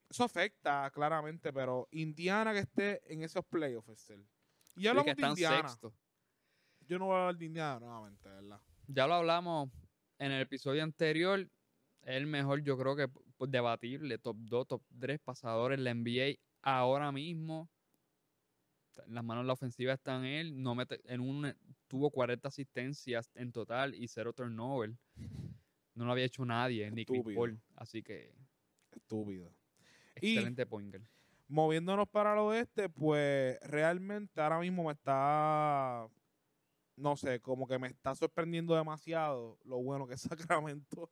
[0.08, 4.26] eso afecta claramente, pero Indiana que esté en esos playoffs, es él.
[4.76, 5.68] Y ya Sí, hablamos que de Indiana.
[5.68, 5.94] sexto.
[6.86, 8.60] Yo no voy a hablar de Indiana nuevamente, ¿verdad?
[8.86, 9.70] Ya lo hablamos
[10.18, 11.40] en el episodio anterior.
[12.02, 15.94] Es el mejor, yo creo que pues, debatible, top 2, top 3 pasadores en la
[15.94, 17.68] NBA ahora mismo.
[19.06, 20.62] Las manos de la ofensiva están en él.
[20.62, 21.54] No mete, en un,
[21.90, 24.92] tuvo 40 asistencias en total y cero turnover.
[25.94, 27.34] No lo había hecho nadie, ni Estúpido.
[27.40, 27.60] Paul.
[27.74, 28.32] Así que
[28.92, 29.52] Estúpido.
[30.14, 31.04] Excelente point guard.
[31.48, 36.06] Moviéndonos para el oeste, pues realmente ahora mismo me está,
[36.94, 41.10] no sé, como que me está sorprendiendo demasiado lo bueno que es Sacramento.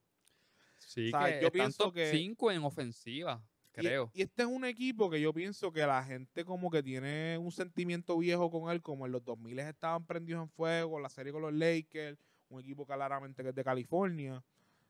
[0.78, 3.42] Sí, sea, que yo pienso que- 5 en ofensiva,
[3.78, 4.10] creo.
[4.12, 7.50] Y, este es un equipo que yo pienso que la gente como que tiene un
[7.50, 11.42] sentimiento viejo con él, como en los 2000 estaban prendidos en fuego, la serie con
[11.42, 12.18] los Lakers,
[12.48, 14.42] un equipo claramente que es de California.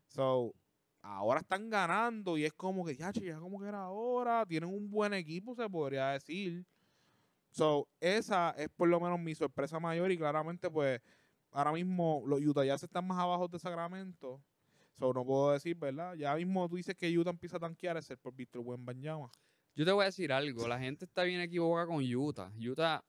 [0.06, 0.54] So,
[1.02, 4.90] ahora están ganando y es como que, ya, ya como que era ahora, tienen un
[4.90, 6.64] buen equipo, se podría decir.
[7.50, 11.00] So, esa es por lo menos mi sorpresa mayor y claramente pues
[11.50, 14.40] ahora mismo los Utah Jazz están más abajo de Sacramento.
[14.98, 16.14] So, no puedo decir, ¿verdad?
[16.14, 19.30] Ya mismo tú dices que Utah empieza a tanquear, es ser por Víctor Wembanyama.
[19.76, 22.50] Yo te voy a decir algo, la gente está bien equivocada con Utah.
[22.58, 23.04] Utah,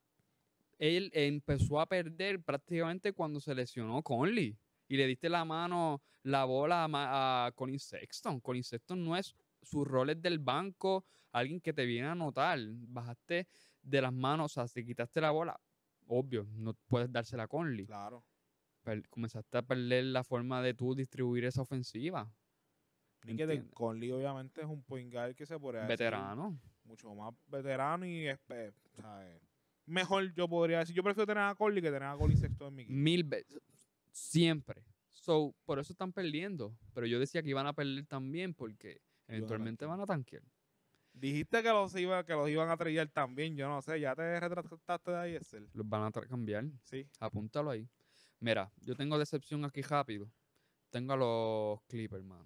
[0.77, 4.55] él empezó a perder prácticamente cuando se lesionó Conley
[4.87, 8.39] y le diste la mano, la bola a, a Colin Sexton.
[8.39, 12.59] Colin Sexton no es su rol es del banco, alguien que te viene a anotar.
[12.61, 13.47] Bajaste
[13.81, 15.59] de las manos, o sea, te quitaste la bola.
[16.07, 17.85] Obvio, no puedes dársela a Conley.
[17.85, 18.23] Claro.
[19.09, 22.31] Comenzaste a perder la forma de tú distribuir esa ofensiva.
[23.25, 23.67] Y que de.
[23.71, 26.59] Conley obviamente es un point guard que se decir Veterano.
[26.85, 29.41] mucho más veterano y espe- ¿sabes?
[29.85, 30.95] mejor yo podría decir.
[30.95, 32.97] Yo prefiero tener a Conley que tener a Colin Sexton en mi equipo.
[32.97, 33.61] Mil veces.
[34.11, 34.83] Siempre.
[35.11, 36.75] So, por eso están perdiendo.
[36.93, 40.43] Pero yo decía que iban a perder también porque eventualmente van a tanquear.
[41.13, 44.39] Dijiste que los, iba, que los iban a traer también, yo no sé, ya te
[44.39, 45.67] retrataste de ahí, Excel.
[45.73, 46.65] Los van a cambiar.
[46.83, 47.05] Sí.
[47.19, 47.89] Apúntalo ahí.
[48.39, 50.29] Mira, yo tengo decepción aquí rápido.
[50.89, 52.45] Tengo a los Clippers, hermano.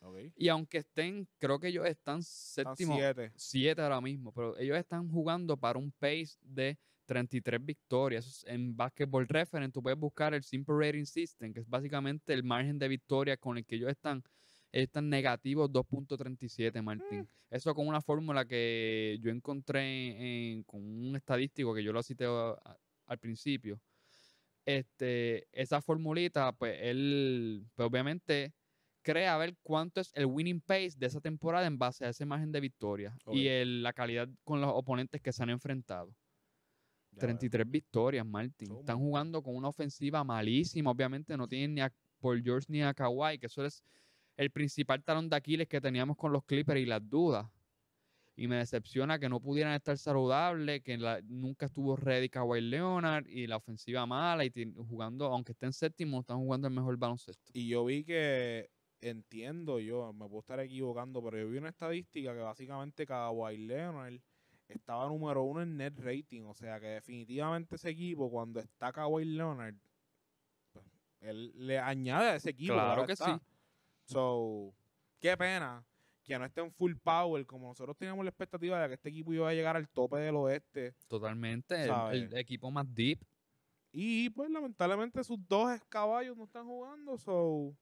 [0.00, 0.16] Ok.
[0.36, 3.32] Y aunque estén, creo que ellos están Están séptimo, siete.
[3.36, 6.76] 7 ahora mismo, pero ellos están jugando para un pace de
[7.06, 8.44] 33 victorias.
[8.48, 12.78] En Basketball Reference, tú puedes buscar el Simple Rating System, que es básicamente el margen
[12.78, 14.22] de victoria con el que ellos están.
[14.72, 17.28] Ellos están negativos 2.37, Martín.
[17.50, 22.24] Eso con una fórmula que yo encontré en- con un estadístico que yo lo cité
[22.24, 23.78] a- a- al principio.
[24.64, 28.52] Este, esa formulita, pues él, pues obviamente
[29.02, 32.24] crea a ver cuánto es el winning pace de esa temporada en base a ese
[32.24, 36.14] margen de victoria y el- la calidad con los oponentes que se han enfrentado.
[37.10, 37.26] Ya veo.
[37.26, 38.68] 33 victorias, Martin.
[38.78, 40.90] Están jugando con una ofensiva malísima.
[40.90, 43.82] Obviamente no tienen ni a Paul George ni a Kawhi, que eso es
[44.36, 47.46] el principal talón de Aquiles que teníamos con los Clippers y las dudas.
[48.42, 53.28] Y me decepciona que no pudieran estar saludables, que la- nunca estuvo ready Kawhi Leonard
[53.28, 54.50] y la ofensiva mala y
[54.88, 57.52] jugando, aunque estén séptimo, están jugando el mejor baloncesto.
[57.54, 58.68] Y yo vi que,
[59.00, 64.18] entiendo yo, me puedo estar equivocando, pero yo vi una estadística que básicamente Kawhi Leonard
[64.66, 66.42] estaba número uno en net rating.
[66.42, 69.76] O sea que definitivamente ese equipo, cuando está Kawhi Leonard,
[70.72, 70.84] pues,
[71.20, 72.74] él le añade a ese equipo.
[72.74, 73.38] Claro claro que está.
[73.38, 74.12] sí.
[74.12, 74.74] So,
[75.20, 75.86] qué pena
[76.22, 79.32] que no esté en full power, como nosotros teníamos la expectativa de que este equipo
[79.32, 80.94] iba a llegar al tope del oeste.
[81.08, 81.84] Totalmente.
[82.12, 83.20] el- equipo más deep.
[83.92, 87.18] Y pues lamentablemente sus dos caballos no están jugando.
[87.18, 87.74] So,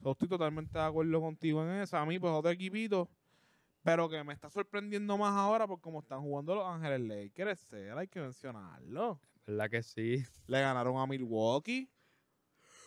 [0.00, 1.96] so, estoy totalmente de acuerdo contigo en eso.
[1.96, 3.08] A mí, pues otro equipito.
[3.82, 7.60] Pero que me está sorprendiendo más ahora por cómo están jugando los Ángeles Lakers.
[7.60, 9.20] Ser, hay que mencionarlo.
[9.46, 10.24] ¿Verdad que sí?
[10.46, 11.90] Le ganaron a Milwaukee.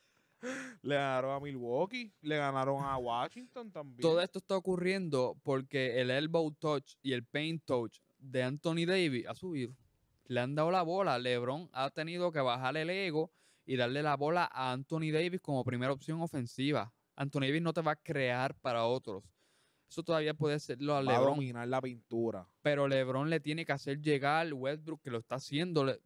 [0.83, 2.13] le ganaron a Milwaukee.
[2.23, 4.01] Le ganaron a Washington también.
[4.01, 9.27] Todo esto está ocurriendo porque el elbow touch y el paint touch de Anthony Davis
[9.27, 9.75] ha subido.
[10.27, 11.19] Le han dado la bola.
[11.19, 13.31] LeBron ha tenido que bajar el ego
[13.65, 16.93] y darle la bola a Anthony Davis como primera opción ofensiva.
[17.17, 19.25] Anthony Davis no te va a crear para otros.
[19.91, 21.35] Eso todavía puede serlo a Va a LeBron.
[21.37, 22.47] dominar la pintura.
[22.61, 25.83] Pero LeBron le tiene que hacer llegar Westbrook, que lo está haciendo.
[25.85, 25.99] le-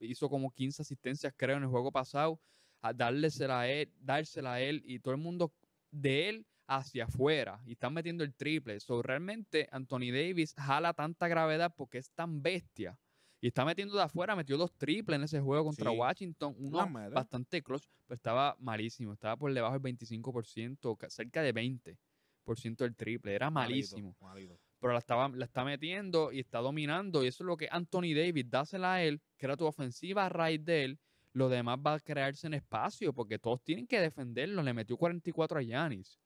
[0.00, 2.40] hizo como 15 asistencias, creo, en el juego pasado.
[2.82, 5.52] A dársela a él, dársela a él y todo el mundo
[5.90, 8.78] de él hacia afuera y están metiendo el triple.
[8.80, 12.98] So, realmente Anthony Davis jala tanta gravedad porque es tan bestia.
[13.42, 15.96] Y está metiendo de afuera, metió dos triples en ese juego contra Sí.
[15.96, 16.54] Washington.
[16.58, 19.12] Uno bastante clutch, pero estaba malísimo.
[19.14, 23.34] Estaba por debajo del 25%, ca- cerca de 20% del triple.
[23.34, 24.58] Era Malito, malísimo malito.
[24.78, 27.24] pero la, estaba, la está metiendo y está dominando.
[27.24, 30.64] Y eso es lo que Anthony Davis, dásela a él, crea tu ofensiva a raíz
[30.64, 30.98] de él.
[31.32, 34.62] Lo demás va a crearse en espacio porque todos tienen que defenderlo.
[34.62, 36.18] Le metió 44 a Yanis.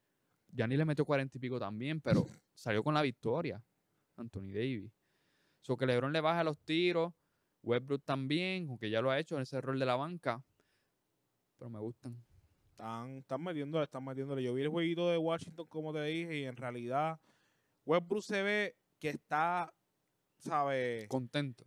[0.48, 3.62] Yanis le metió 40 y pico también, pero salió con la victoria.
[4.16, 4.92] Anthony Davis.
[5.60, 7.12] So que LeBron le baja los tiros.
[7.62, 10.42] Westbrook también, aunque ya lo ha hecho en ese rol de la banca.
[11.58, 12.22] Pero me gustan.
[12.70, 14.42] Están, están metiéndole, están metiéndole.
[14.42, 17.18] Yo vi el jueguito de Washington, como te dije, y en realidad
[17.86, 19.72] Westbrook se ve que está,
[20.38, 21.08] ¿sabes?
[21.08, 21.64] Contento.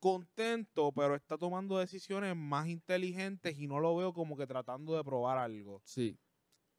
[0.00, 5.02] Contento, pero está tomando decisiones más inteligentes y no lo veo como que tratando de
[5.02, 5.82] probar algo.
[5.84, 6.16] Sí.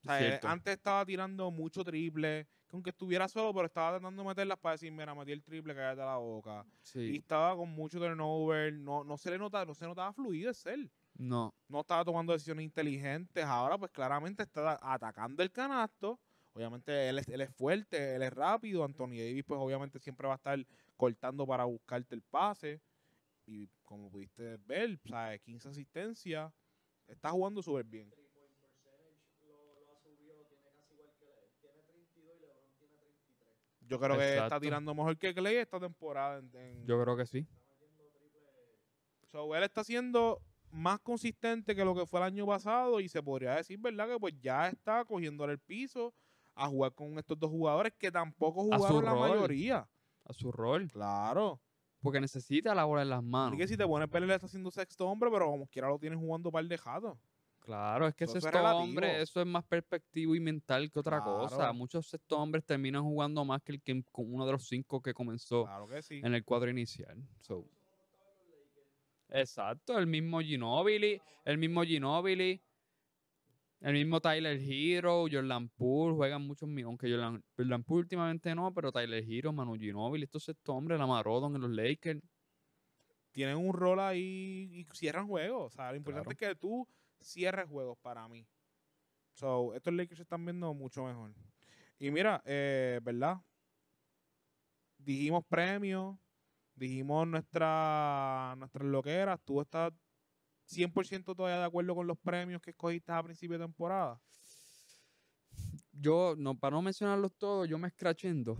[0.01, 4.29] O sea, antes estaba tirando mucho triple, que aunque estuviera solo, pero estaba tratando de
[4.29, 6.65] meterlas para decir, mira, metí el triple, cállate la boca.
[6.69, 7.15] Y Sí.
[7.17, 10.89] estaba con mucho turnover, no, no se le notaba, no se notaba fluido es él.
[11.17, 11.53] No.
[11.67, 13.43] no estaba tomando decisiones inteligentes.
[13.43, 16.21] Ahora, pues claramente está atacando el canasto.
[16.53, 18.83] Obviamente él es, él es fuerte, él es rápido.
[18.85, 20.65] Anthony Davis, pues obviamente siempre va a estar
[20.95, 22.81] cortando para buscarte el pase.
[23.51, 25.41] Y como pudiste ver, ¿sabes?
[25.41, 26.53] 15 asistencias.
[27.07, 28.13] Está jugando súper bien.
[33.81, 36.37] Yo creo que está tirando mejor que Clay esta temporada.
[36.39, 37.47] en- en- Yo creo que sí.
[39.31, 40.41] So, él está siendo
[40.71, 44.07] más consistente que lo que fue el año pasado y se podría decir, ¿verdad?
[44.07, 46.13] Que pues ya está cogiéndole el piso
[46.53, 49.19] a jugar con estos dos jugadores que tampoco jugaron la rol.
[49.29, 49.89] mayoría.
[50.25, 50.89] A su rol.
[50.91, 51.59] Claro.
[52.01, 53.49] Porque necesita la bola en las manos.
[53.53, 55.99] Así que si te pones ver, él está haciendo sexto hombre, pero como quiera lo
[55.99, 57.17] tienen jugando par de jatos.
[57.59, 61.21] Claro, es que Eso es sexto hombre, eso es más perspectivo y mental que otra
[61.21, 61.71] cosa.
[61.73, 65.13] Muchos sexto hombres terminan jugando más que el que con uno de los cinco que
[65.13, 66.21] comenzó Claro que sí.
[66.23, 67.17] en el cuadro inicial.
[67.41, 67.65] So.
[69.29, 72.59] Exacto, el mismo Ginobili, el mismo Ginobili,
[73.81, 78.73] el mismo Tyler Hero, Jordan Poole, juegan muchos minutos, aunque Jordan, Jordan Poole últimamente no,
[78.73, 82.21] pero Tyler Hero, Manu Ginobili, estos sexto hombres, la Marodon en los Lakers.
[83.31, 85.73] Tienen un rol ahí y cierran juegos.
[85.73, 86.51] O sea, lo importante Claro.
[86.51, 86.87] es que tú
[87.21, 88.45] cierres juegos para mí.
[89.33, 91.31] So, estos Lakers se están viendo mucho mejor.
[91.99, 93.37] Y mira, eh, ¿verdad?
[94.97, 96.17] Dijimos premios,
[96.75, 99.39] dijimos nuestra, nuestras loqueras.
[99.45, 99.93] ¿Tú estás
[100.69, 104.19] 100% todavía de acuerdo con los premios que escogiste a principio de temporada?
[105.91, 108.57] Yo, no, para no mencionarlos todos, yo me escraché en dos.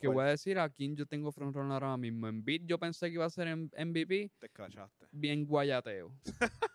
[0.00, 2.26] Que voy a decir a quién yo tengo front runner ahora mismo.
[2.26, 5.06] En beat yo pensé que iba a ser en MVP, Te escrachaste.
[5.12, 6.12] bien guayateo.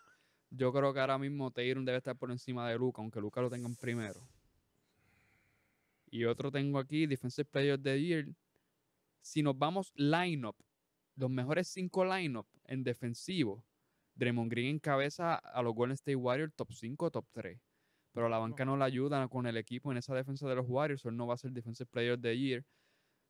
[0.50, 3.50] yo creo que ahora mismo Tatum debe estar por encima de Luca, aunque Luca lo
[3.50, 4.22] tenga en primero.
[6.10, 8.28] Y otro tengo aquí, Defensive Player of the Year.
[9.20, 10.56] Si nos vamos line-up,
[11.18, 13.62] los mejores cinco line-up en defensivo,
[14.18, 17.60] Draymond Green encabeza a los Golden State Warriors top 5, top 3.
[18.14, 21.06] Pero la banca no le ayuda con el equipo en esa defensa de los Warriors.
[21.06, 22.66] Él no va a ser Defensive Player of the Year.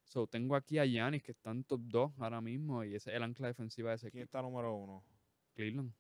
[0.05, 3.17] So, tengo aquí a Giannis, que está en top 2 ahora mismo, y ese es
[3.17, 4.37] el ancla defensiva de ese ¿Quién equipo.
[4.37, 5.03] está número uno?
[5.53, 5.91] Cleveland.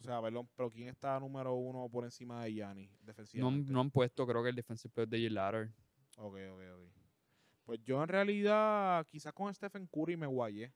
[0.00, 3.72] O sea, perdón, pero ¿quién está número uno por encima de Gianni No, han- defensivamente?
[3.72, 5.70] no han puesto, creo que el Defensive Player of the Year ladder.
[6.16, 6.90] Ok, ok, ok.
[7.64, 10.72] Pues yo en realidad, quizás con Stephen Curry me guayé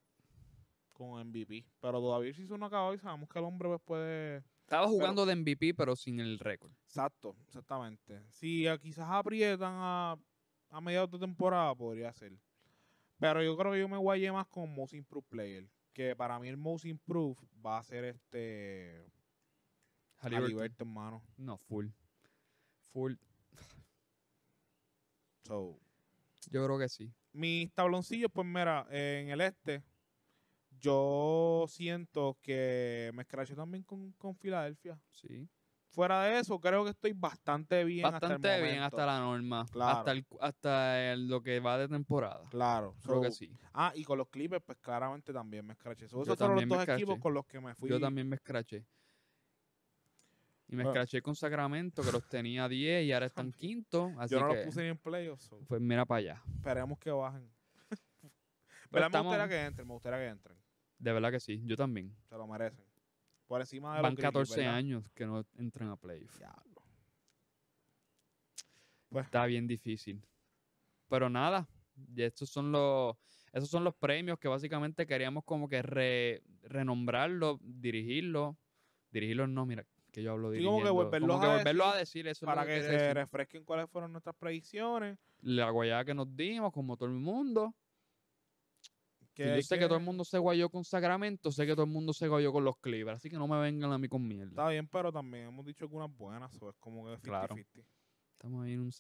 [0.96, 1.64] con MVP.
[1.80, 4.42] Pero todavía si eso no acabó y sabemos que el hombre pues, puede...
[4.62, 6.72] Estaba jugando de MVP, pero sin el récord.
[6.86, 8.22] Exacto, exactamente.
[8.30, 10.16] Si ah, quizás aprietan a,
[10.70, 12.32] a mediados de temporada, podría ser.
[13.18, 15.68] Pero yo creo que yo me guayé más con Most Improved Player.
[15.92, 19.06] Que para mí el Most Improved va a ser este...
[20.18, 21.22] Haliburton, hermano.
[21.36, 21.88] No, full.
[22.92, 23.14] Full.
[25.44, 25.78] So,
[26.50, 27.12] Yo creo que sí.
[27.32, 29.82] mis tabloncillos, pues mira, en el este,
[30.80, 34.98] yo siento que me escraché también con, con Filadelfia.
[35.10, 35.48] Sí.
[35.96, 39.64] Fuera de eso, creo que estoy bastante bien Bastante hasta el bien hasta la norma.
[39.70, 39.98] Claro.
[39.98, 42.44] Hasta, el, hasta el- lo que va de temporada.
[42.50, 42.94] Claro.
[43.02, 43.50] Creo que sí.
[43.72, 46.06] Ah, y con los Clippers, pues claramente también me escraché.
[46.06, 47.88] So, esos fueron los también dos equipos con los que me fui.
[47.88, 48.84] Yo también me escraché.
[50.68, 54.12] Y me escraché con Sacramento, que los tenía 10 y ahora están quinto.
[54.18, 55.44] Así Yo no que, los puse ni en playoffs.
[55.44, 56.42] so, pues mira para allá.
[56.56, 57.48] esperemos que bajen.
[58.20, 58.30] Pero
[58.90, 60.65] Pero me gustaría que entren, me gustaría que entren.
[60.98, 61.60] De verdad que sí.
[61.64, 62.14] Yo también.
[62.28, 62.84] Se lo merecen.
[63.46, 64.74] Por encima de Van los Grizzlies, 14 ¿verdad?
[64.74, 66.36] años que no entran a playoff.
[66.38, 66.82] Diablo.
[69.08, 70.22] Pues, Está bien difícil.
[71.08, 71.68] Pero nada,
[72.14, 73.16] y estos son los,
[73.52, 78.58] esos son los premios que básicamente queríamos como que re- renombrarlo, dirigirlo.
[79.12, 80.72] Dirigirlo no, mira, que yo hablo Sí, dirigiendo.
[80.80, 82.44] como que volverlos Como que a volverlos a decir decir eso.
[82.44, 83.14] es para lo que quería se decir.
[83.14, 85.16] refresquen cuáles fueron nuestras predicciones.
[85.42, 87.72] La guayada que nos dimos, como todo el mundo.
[89.36, 91.84] Que Que yo sé que todo el mundo se guayó con Sacramento, sé que todo
[91.84, 94.26] el mundo se guayó con los Clippers, así que no me vengan a mí con
[94.26, 94.48] mierda.
[94.48, 97.20] Está bien, pero también hemos dicho algunas buenas, o es como que 50-50.
[97.20, 97.56] Claro.
[98.32, 98.90] Estamos ahí en un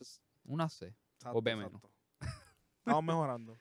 [0.44, 0.94] una C.
[1.14, 1.72] Exacto, ve menos.
[1.72, 1.90] exacto.
[2.80, 3.56] Estamos mejorando.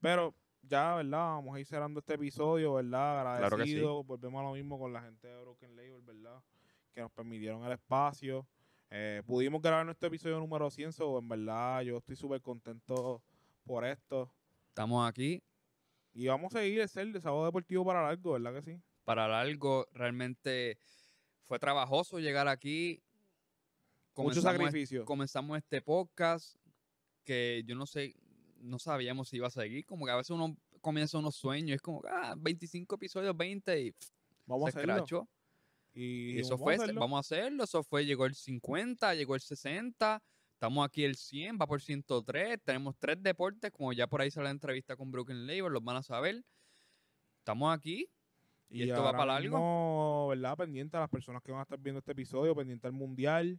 [0.00, 1.18] Pero ya, ¿verdad?
[1.18, 3.22] Vamos a ir cerrando este episodio, ¿verdad?
[3.22, 3.70] Claro que sí.
[3.72, 4.04] Agradecido.
[4.04, 6.40] Volvemos a lo mismo con la gente de Broken Label, ¿verdad?
[6.94, 8.46] Que nos permitieron el espacio.
[8.90, 13.20] Eh, pudimos grabar nuestro episodio número 100, o en verdad yo estoy súper contento
[13.64, 14.30] por esto.
[14.68, 15.42] Estamos aquí
[16.14, 18.80] Y vamos a seguir el ser de sábado deportivo para largo, ¿verdad que sí?
[19.04, 19.86] para largo.
[19.92, 20.78] Realmente
[21.46, 23.02] fue trabajoso llegar aquí.
[24.16, 25.04] Mucho sacrificio.
[25.04, 26.56] comenzamos este podcast
[27.24, 28.14] que yo no sé,
[28.58, 29.86] no sabíamos si iba a seguir.
[29.86, 33.92] Como que a veces uno comienza unos sueños, es como, ah, 25 episodios, 20 y
[33.92, 34.10] pff,
[34.46, 35.28] Vamos se a hacerlo.
[35.94, 37.00] Y, Y eso vamos a fue, hacerlo.
[37.00, 40.22] vamos a hacerlo, eso fue, llegó el 50, llegó el 60,
[40.62, 44.44] estamos aquí el 100, va por 103, tenemos tres deportes, como ya por ahí sale
[44.44, 46.44] la entrevista con Broken Label, los van a saber.
[47.38, 48.08] Estamos aquí,
[48.70, 49.56] y esto va para largo.
[49.56, 50.56] mismo, ¿verdad?
[50.56, 53.58] Pendiente a las personas que van a estar viendo este episodio, pendiente al mundial.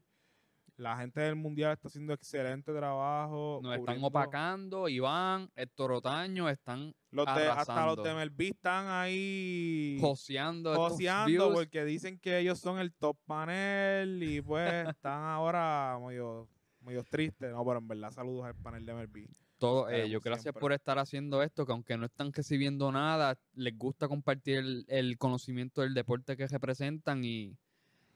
[0.77, 3.59] La gente del mundial está haciendo excelente trabajo.
[3.61, 8.13] nos están opacando, Iván, Héctor Otaño, están Los de, hasta los de.
[8.13, 14.87] MLB están ahí joseando joseando porque dicen que ellos son el top panel y pues
[14.95, 16.47] están ahora medio,
[16.83, 17.51] medio tristes.
[17.51, 19.27] No, pero en verdad saludos al panel de MLB.
[19.57, 20.59] Todos ellos, gracias siempre.
[20.59, 25.17] por estar haciendo esto, que aunque no están recibiendo nada, les gusta compartir el, el
[25.17, 27.55] conocimiento del deporte que representan y,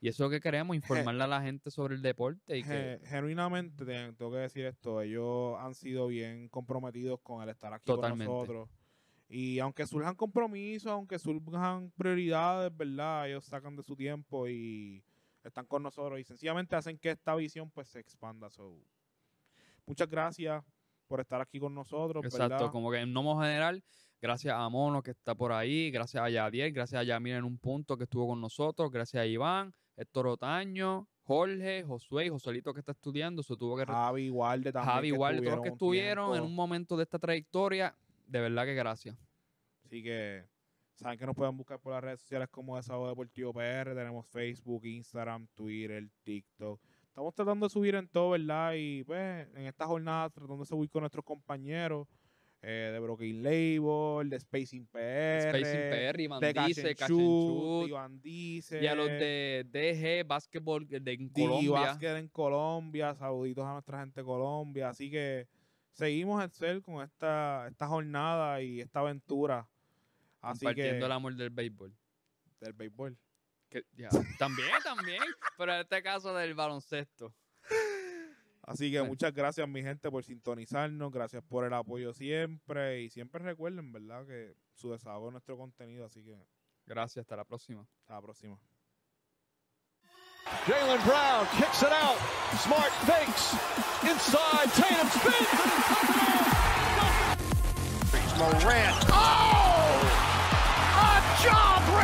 [0.01, 0.75] y eso es lo que queremos,
[1.15, 4.65] informarle a la gente sobre el deporte y que Ge- Genuinamente te- tengo que decir
[4.65, 8.25] esto, ellos han sido bien comprometidos con el estar aquí Totalmente.
[8.25, 8.69] con nosotros.
[9.29, 13.27] Y aunque surjan compromisos, aunque surjan prioridades, ¿verdad?
[13.29, 15.01] Ellos sacan de su tiempo y
[15.47, 18.49] están con nosotros y sencillamente hacen que esta visión pues se expanda.
[18.49, 18.79] So,
[19.85, 20.63] muchas gracias
[21.07, 22.71] por estar aquí con nosotros, Exacto, ¿verdad?
[22.71, 23.83] como que en nomo general,
[24.21, 27.57] gracias a Mono que está por ahí, gracias a Yadiel, gracias a Yamil en un
[27.57, 32.81] punto que estuvo con nosotros, gracias a Iván, Héctor Otaño, Jorge, Josué y Joselito que
[32.81, 34.93] está estudiando, se tuvo que Javi Walde también.
[34.93, 37.95] Javi igual, todos los que estuvieron en un momento de esta trayectoria,
[38.25, 39.17] de verdad que gracias.
[39.85, 40.45] Así que
[40.97, 43.93] saben que nos pueden buscar por las redes sociales como Desahogo Deportivo PR.
[43.95, 46.81] Tenemos Facebook, Instagram, Twitter, TikTok.
[47.07, 48.73] Estamos tratando de subir en todo, ¿verdad?
[48.75, 52.07] Y pues en esta jornada tratando de subir con nuestros compañeros
[52.61, 58.83] eh, de Broken Label, de Spacing PR, Spacing PR, Iván de Dice, Shoot, Iván Dice,
[58.83, 61.71] y a los de DG Basketball eh, de en Colombia.
[61.71, 63.13] Basket en Colombia.
[63.13, 64.89] Saluditos a nuestra gente de Colombia.
[64.89, 65.47] Así que
[65.91, 69.67] seguimos en ser con esta, esta jornada y esta aventura.
[70.41, 71.93] Así compartiendo que el amor del béisbol.
[72.59, 73.17] del béisbol.
[73.69, 74.09] Que- ya,
[74.39, 75.21] También, también,
[75.57, 77.33] pero en este caso del baloncesto.
[78.63, 79.11] Así que Bueno.
[79.13, 81.11] muchas gracias, mi gente, por sintonizarnos.
[81.11, 83.01] Gracias por el apoyo siempre.
[83.01, 86.05] Y siempre recuerden, ¿verdad?, que su desahogo es nuestro contenido.
[86.05, 86.37] Así que
[86.85, 87.85] Gracias, hasta la próxima.
[88.01, 88.57] hasta la próxima.
[90.65, 92.17] Jalen Brown kicks it out.
[92.63, 93.51] Smart fakes.
[94.03, 94.69] Inside.
[94.75, 96.57] Tatum spins.
[98.37, 99.03] Morant.
[99.11, 99.76] Oh!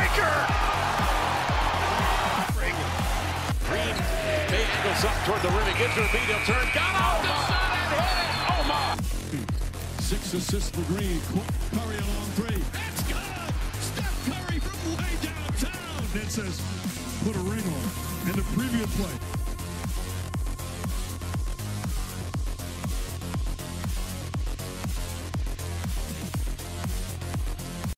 [0.04, 0.36] A jawbreaker!
[3.64, 3.96] Green,
[4.50, 5.64] Bay angles up toward the rim.
[5.64, 6.28] He gives her a beat.
[6.28, 6.68] He'll turn.
[6.74, 8.12] Got off the shot and hit it.
[8.52, 9.00] Oh my!
[10.00, 11.20] Six assists for Green.
[11.32, 12.60] Qu- Curry a long three.
[12.72, 13.24] That's good.
[13.80, 16.04] Steph Curry from way downtown.
[16.20, 16.60] It says,
[17.24, 17.88] put a ring on.
[18.28, 19.16] And the previous play,